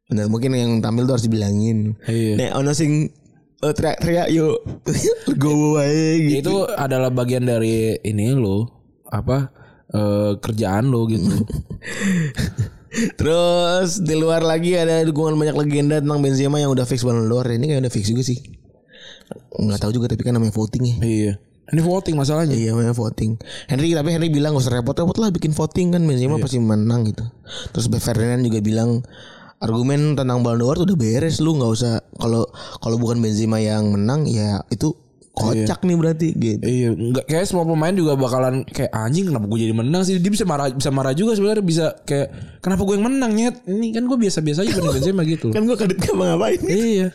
[0.07, 1.99] Benar, mungkin yang tampil tuh harus dibilangin.
[2.07, 2.39] Iya.
[2.39, 3.11] Nek ono sing
[3.71, 4.59] teriak-teriak yuk.
[5.41, 6.43] Go away gitu.
[6.43, 8.67] itu adalah bagian dari ini lo
[9.07, 9.53] apa
[9.93, 11.31] eh, kerjaan lo gitu.
[13.19, 17.49] Terus di luar lagi ada dukungan banyak legenda tentang Benzema yang udah fix Ballon d'Or.
[17.49, 18.37] Ini kayak udah fix juga sih.
[19.57, 20.95] Nggak tahu juga tapi kan namanya voting ya.
[21.01, 21.33] iya.
[21.73, 22.53] Ini voting masalahnya.
[22.53, 23.39] Iya namanya voting.
[23.65, 27.25] Henry tapi Henry bilang gak usah repot-repot lah bikin voting kan Benzema pasti menang gitu.
[27.73, 29.01] Terus Ferdinand juga bilang
[29.63, 32.43] argumen tentang Ballon d'Or tuh udah beres lu nggak usah kalau
[32.83, 34.91] kalau bukan Benzema yang menang ya itu
[35.33, 36.61] kocak nih berarti gitu.
[36.61, 40.21] Iya, enggak kayak semua pemain juga bakalan kayak anjing kenapa gue jadi menang sih?
[40.21, 43.55] Dia bisa marah bisa marah juga sebenarnya bisa kayak kenapa gue yang menang nyet?
[43.65, 45.49] Ini kan gue biasa-biasa aja bener Benzema gitu.
[45.49, 47.09] Kan gue kadit gak ngapain iya.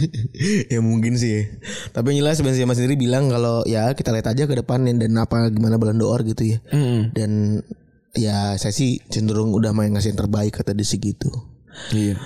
[0.76, 1.48] ya mungkin sih.
[1.96, 5.48] Tapi yang jelas Benzema sendiri bilang kalau ya kita lihat aja ke depan dan apa
[5.48, 6.58] gimana Ballon d'Or gitu ya.
[6.76, 7.16] Mm-mm.
[7.16, 7.64] Dan
[8.12, 11.55] ya saya sih cenderung udah main ngasih yang terbaik kata dia sih gitu.
[11.92, 12.16] Iya.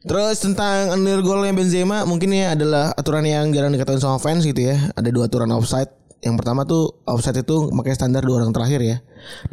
[0.00, 4.72] Terus tentang under golnya Benzema mungkin ya adalah aturan yang jarang diketahui sama fans gitu
[4.72, 4.76] ya.
[4.96, 5.92] Ada dua aturan offside.
[6.20, 8.96] Yang pertama tuh offside itu pakai standar dua orang terakhir ya.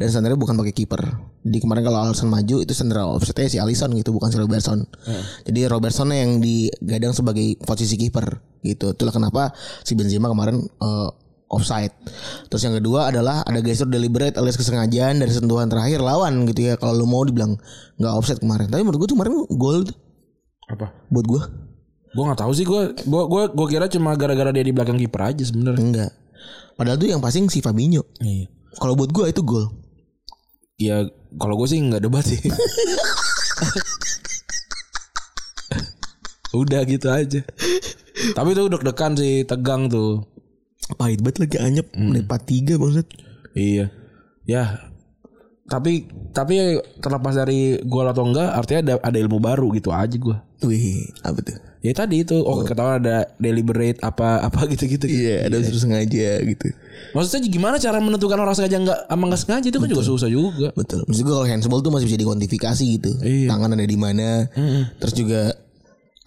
[0.00, 1.02] Dan standarnya bukan pakai kiper.
[1.44, 4.88] Jadi kemarin kalau Alisson maju itu standar offside si Alisson gitu bukan si Robertson.
[5.44, 8.96] Jadi Robertson yang digadang sebagai posisi kiper gitu.
[8.96, 9.52] Itulah kenapa
[9.84, 11.08] si Benzema kemarin eh,
[11.48, 11.92] offside.
[12.52, 16.74] Terus yang kedua adalah ada gestur deliberate alias kesengajaan dari sentuhan terakhir lawan gitu ya.
[16.76, 17.56] Kalau lu mau dibilang
[17.96, 18.68] nggak offside kemarin.
[18.68, 19.84] Tapi menurut gue tuh kemarin gol
[20.68, 20.92] Apa?
[21.08, 21.42] buat gue
[22.08, 25.28] Gue nggak tahu sih gue gue gue gue kira cuma gara-gara dia di belakang kiper
[25.28, 25.80] aja sebenarnya.
[25.80, 26.10] enggak.
[26.76, 28.04] Padahal tuh yang passing si Fabinho.
[28.20, 28.48] Iya.
[28.80, 29.68] Kalau buat gue itu gol.
[30.80, 31.04] Ya
[31.36, 32.40] kalau gue sih nggak debat sih.
[36.56, 37.44] Udah gitu aja.
[38.32, 40.24] Tapi tuh deg-degan sih, tegang tuh.
[40.96, 43.06] Pahit banget lagi anyep menit 43 maksud.
[43.52, 43.92] Iya.
[44.48, 44.88] Ya.
[45.68, 50.40] Tapi tapi terlepas dari gol atau enggak, artinya ada ada ilmu baru gitu aja gua.
[50.64, 51.60] Wih, apa tuh?
[51.84, 55.04] Ya tadi itu oh, ketahuan ada deliberate apa apa gitu-gitu.
[55.04, 56.72] Iya, ada unsur sengaja gitu.
[57.12, 60.68] Maksudnya gimana cara menentukan orang sengaja enggak sama enggak sengaja itu kan juga susah juga.
[60.72, 61.04] Betul.
[61.04, 63.10] Maksud gue kalau handsball tuh masih bisa dikuantifikasi gitu.
[63.20, 63.52] Iya.
[63.52, 64.48] Tangan ada di mana.
[64.98, 65.52] Terus juga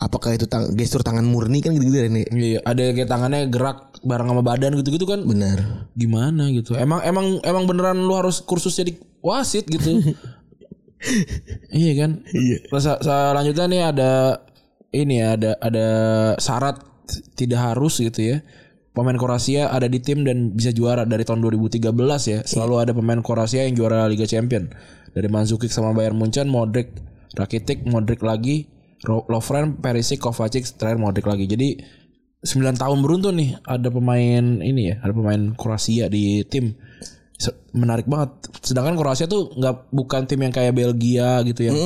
[0.01, 2.26] apakah itu tang gestur tangan murni kan gitu-gitu kan ya?
[2.32, 5.22] Iya, ada kayak tangannya gerak bareng sama badan gitu-gitu kan.
[5.24, 5.89] Benar.
[5.93, 6.74] Gimana gitu.
[6.78, 10.02] Emang emang emang beneran lu harus kursus jadi wasit gitu.
[11.74, 12.22] iya kan?
[12.30, 12.58] Iya.
[12.70, 14.12] Terus selanjutnya nih ada
[14.91, 15.88] ini ya ada ada
[16.38, 16.82] syarat
[17.38, 18.38] tidak harus gitu ya.
[18.91, 21.95] Pemain Kroasia ada di tim dan bisa juara dari tahun 2013
[22.28, 22.39] ya.
[22.43, 24.68] Selalu ada pemain Kroasia yang juara Liga Champion.
[25.16, 26.91] Dari Mandzukic sama Bayern Munchen, Modric,
[27.39, 28.68] Rakitic, Modric lagi,
[29.08, 31.47] Lovren, Perisic, Kovacic, terakhir Modric lagi.
[31.47, 31.80] Jadi
[32.42, 36.74] 9 tahun beruntun nih ada pemain ini ya, ada pemain Kroasia di tim.
[37.74, 38.50] Menarik banget.
[38.62, 41.78] Sedangkan Kroasia tuh nggak bukan tim yang kayak Belgia gitu yang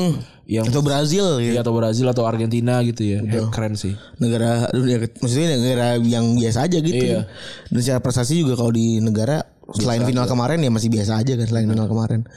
[0.48, 1.56] yang Atau Brazil gitu.
[1.56, 3.20] Iya, atau Brazil atau Argentina gitu ya.
[3.24, 3.96] Eh, Keren sih.
[4.20, 7.04] negara dunia maksudnya negara yang biasa aja gitu.
[7.04, 7.28] Iya.
[7.72, 9.44] Dan secara prestasi juga kalau di negara
[9.76, 12.28] selain final kemarin ya masih biasa aja kan selain final kemarin.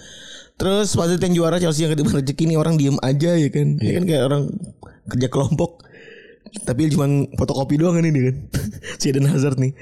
[0.59, 3.79] Terus Madrid yang juara Chelsea yang ketiban rezeki ini orang diem aja ya kan.
[3.79, 4.43] Ya kan kayak orang
[5.07, 5.87] kerja kelompok.
[6.65, 8.37] Tapi cuma fotokopi doang kan ini kan.
[8.97, 9.73] si Eden Hazard nih.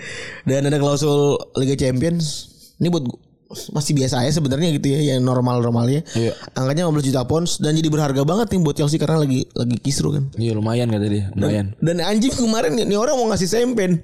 [0.44, 2.50] Dan ada klausul Liga Champions.
[2.76, 3.04] Ini buat
[3.46, 6.02] masih biasa aja sebenarnya gitu ya yang normal-normalnya.
[6.18, 6.34] Iya.
[6.58, 10.10] Angkanya 15 juta pounds dan jadi berharga banget nih buat Chelsea karena lagi lagi kisru
[10.10, 10.34] kan.
[10.34, 11.78] Iya lumayan kata dia, lumayan.
[11.78, 14.02] Dan anjing kemarin nih nih orang mau ngasih sempen.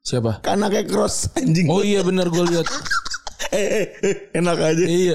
[0.00, 0.40] Siapa?
[0.40, 1.66] Karena kayak cross anjing.
[1.68, 2.64] Oh iya benar gue lihat.
[3.50, 4.84] Eh, eh, eh, enak aja.
[4.84, 5.14] iya.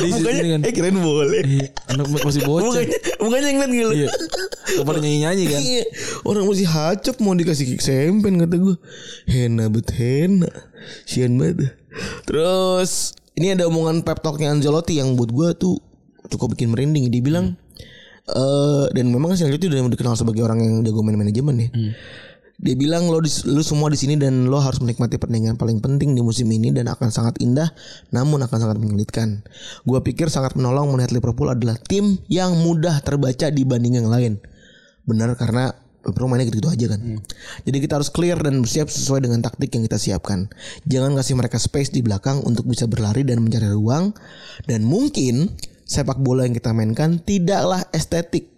[0.00, 0.60] Di Mukanya, kan.
[0.64, 1.40] eh keren boleh.
[1.44, 2.72] Iya, anak masih bocah.
[2.72, 3.90] Mukanya, mukanya yang liat gitu.
[3.92, 4.08] Iya.
[4.80, 5.60] Kepada nyanyi-nyanyi kan.
[5.60, 5.84] Iya.
[6.24, 8.76] Orang masih hacep mau dikasih sempen kata gue.
[9.28, 10.48] Hena bet hena.
[11.04, 11.76] Sian banget.
[12.24, 15.76] Terus ini ada omongan pep talknya Ancelotti yang buat gue tuh
[16.32, 17.12] cukup bikin merinding.
[17.12, 17.60] Dia bilang
[18.26, 21.68] eh dan memang Ancelotti udah dikenal sebagai orang yang jago main manajemen ya.
[22.56, 26.24] Dia bilang lo lu semua di sini dan lo harus menikmati pertandingan paling penting di
[26.24, 27.68] musim ini dan akan sangat indah
[28.16, 29.44] namun akan sangat menyulitkan.
[29.84, 34.40] Gua pikir sangat menolong melihat Liverpool adalah tim yang mudah terbaca dibanding yang lain.
[35.04, 35.76] Benar karena
[36.06, 37.00] Liverpool mainnya gitu-gitu aja kan.
[37.66, 40.46] Jadi kita harus clear dan bersiap sesuai dengan taktik yang kita siapkan.
[40.86, 44.14] Jangan kasih mereka space di belakang untuk bisa berlari dan mencari ruang
[44.70, 45.50] dan mungkin
[45.86, 48.50] sepak bola yang kita mainkan tidaklah estetik.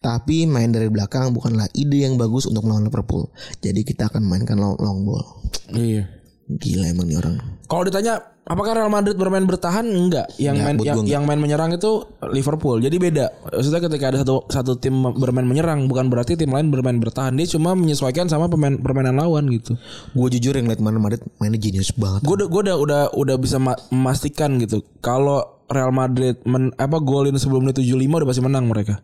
[0.00, 3.28] Tapi main dari belakang bukanlah ide yang bagus untuk melawan Liverpool.
[3.60, 5.44] Jadi kita akan mainkan long, long ball.
[5.76, 6.08] Iya.
[6.48, 7.36] Gila emang nih orang.
[7.68, 8.16] Kalau ditanya
[8.48, 10.32] apakah Real Madrid bermain bertahan enggak?
[10.40, 11.12] Yang Enggak, main yang, enggak.
[11.12, 12.80] yang main menyerang itu Liverpool.
[12.80, 13.28] Jadi beda.
[13.44, 17.36] Maksudnya ketika ada satu satu tim bermain menyerang bukan berarti tim lain bermain bertahan.
[17.36, 19.76] Dia cuma menyesuaikan sama pemain permainan lawan gitu.
[20.16, 22.24] Gue jujur yang liat mana Madrid mainnya jenius banget.
[22.24, 24.80] Gue udah gua udah udah udah bisa ma- memastikan gitu.
[25.04, 28.96] Kalau Real Madrid men, apa golin sebelum menit 75 udah pasti menang mereka.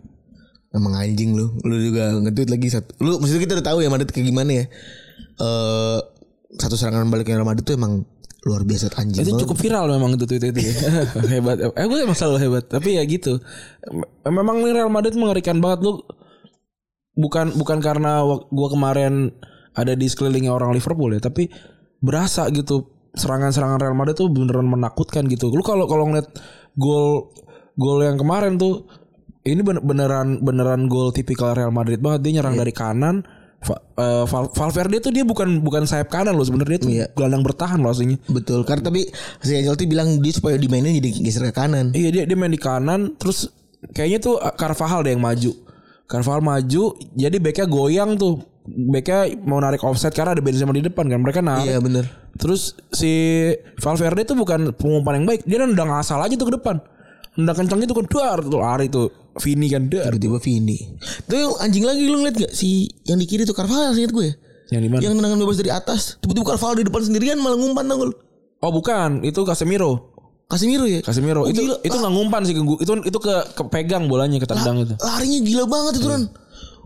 [0.74, 1.54] Emang anjing lu.
[1.62, 2.90] Lu juga nge-tweet lagi satu.
[3.00, 4.64] Lu maksudnya kita udah tahu ya Madrid kayak gimana ya.
[5.36, 5.98] Eh
[6.56, 8.04] satu serangan balik Real Madrid tuh emang
[8.46, 9.26] luar biasa anjing.
[9.26, 10.74] Itu cukup viral memang itu tweet itu ya.
[11.34, 11.56] hebat.
[11.62, 12.64] Eh gue emang selalu hebat.
[12.70, 13.42] Tapi ya gitu.
[13.90, 16.02] Mem- Memang nih Real Madrid mengerikan banget lu.
[17.16, 19.32] Bukan bukan karena gue kemarin
[19.72, 21.48] ada di sekelilingnya orang Liverpool ya, tapi
[22.00, 25.48] berasa gitu serangan-serangan Real Madrid tuh beneran menakutkan gitu.
[25.48, 26.28] Lu kalau kalau ngeliat
[26.76, 27.32] gol
[27.76, 28.84] gol yang kemarin tuh
[29.46, 32.26] ini bener- beneran beneran gol tipikal Real Madrid banget.
[32.26, 33.22] Dia nyerang dari kanan.
[33.66, 37.90] Eh, Val- Valverde tuh dia bukan bukan sayap kanan loh sebenarnya tuh gelandang bertahan loh
[37.90, 38.20] aslinya.
[38.28, 38.62] Betul.
[38.62, 39.08] Karena tapi
[39.40, 41.90] si Ancelotti bilang dia supaya dimainin jadi geser ke kanan.
[41.90, 43.50] Iya dia dia main di kanan terus
[43.90, 45.50] kayaknya tuh uh, Carvajal deh yang maju.
[46.06, 46.82] Carvajal maju
[47.16, 48.44] jadi backnya goyang tuh.
[48.66, 51.66] Backnya mau narik offset karena ada Benzema di depan kan mereka narik.
[51.66, 52.06] Iya bener.
[52.36, 53.10] Terus si
[53.80, 55.42] Valverde tuh bukan pengumpan yang baik.
[55.42, 56.76] Dia udah ngasal aja tuh ke depan.
[57.36, 60.10] nendang kencang itu kan dar tuh lari tuh Vini kan dar.
[60.10, 60.78] Tiba-tiba Vini.
[61.24, 64.24] Tuh yang anjing lagi lu ngeliat gak si yang di kiri tuh Carvalho inget gue
[64.24, 64.34] ya?
[64.72, 65.00] Yang di mana?
[65.04, 66.00] Yang tendangan bebas dari atas.
[66.18, 68.14] Tiba-tiba Carvalho di depan sendirian malah ngumpan tau lu?
[68.58, 70.16] Oh bukan, itu Casemiro.
[70.46, 71.02] Casemiro ya?
[71.02, 71.76] Casemiro Oh, itu gila.
[71.82, 74.94] itu nggak ngumpan sih itu itu ke kepegang bolanya ketendang itu.
[74.96, 76.22] Larinya gila banget itu Ran.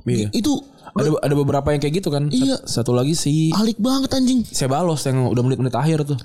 [0.09, 0.29] Iya.
[0.33, 0.53] Itu
[0.91, 2.27] Ada ada beberapa yang kayak gitu kan.
[2.35, 2.59] Iya.
[2.67, 4.43] Satu lagi si alik banget anjing.
[4.43, 6.19] Sebalos yang udah menit-menit akhir tuh.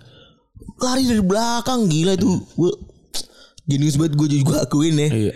[0.81, 2.39] Lari dari belakang gila itu.
[2.57, 2.71] Gue
[3.69, 5.09] jenius banget gue juga akuin ya.
[5.11, 5.33] Iya.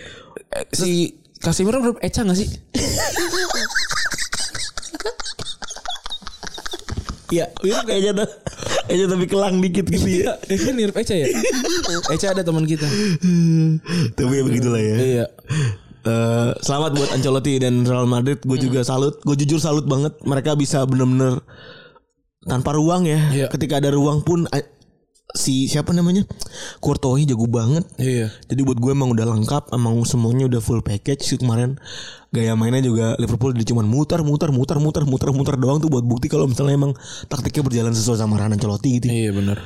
[0.73, 2.49] Si Casemiro menurut Eca gak sih?
[7.29, 8.29] Iya, mirip kayaknya tuh.
[8.89, 10.33] Kayaknya tapi kelang dikit gitu ya.
[10.49, 11.29] Eh kan mirip Eca ya?
[12.09, 12.89] Eca ada teman kita.
[14.17, 14.95] tapi ya begitulah ya.
[14.97, 15.25] Iya.
[15.99, 18.41] Eh, selamat buat Ancelotti dan Real Madrid.
[18.41, 19.21] Gue juga salut.
[19.21, 20.17] Gue jujur salut banget.
[20.25, 21.37] Mereka bisa bener-bener
[22.49, 23.21] tanpa ruang ya.
[23.29, 23.47] Iya.
[23.53, 24.49] Ketika ada ruang pun
[25.37, 26.25] si siapa namanya
[26.81, 27.85] Courtois jago banget.
[28.01, 28.33] Iya.
[28.49, 31.77] Jadi buat gue emang udah lengkap, emang semuanya udah full package sih kemarin.
[32.33, 36.05] Gaya mainnya juga Liverpool dia cuma muter, muter, muter, muter, muter, muter doang tuh buat
[36.05, 36.93] bukti kalau misalnya emang
[37.29, 39.05] taktiknya berjalan sesuai sama Ranan Ancelotti gitu.
[39.09, 39.57] Iya benar.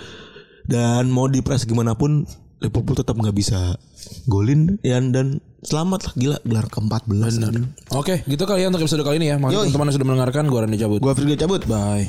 [0.63, 2.23] Dan mau di press gimana pun
[2.63, 3.75] Liverpool tetap nggak bisa
[4.27, 7.39] golin ya dan selamat lah gila gelar ke-14.
[7.95, 9.39] Oke, gitu kali ya untuk episode kali ini ya.
[9.39, 10.43] Makasih teman-teman yang sudah mendengarkan.
[10.47, 10.99] Gua Randy cabut.
[11.03, 11.63] Gua Firgo cabut.
[11.67, 12.07] Bye.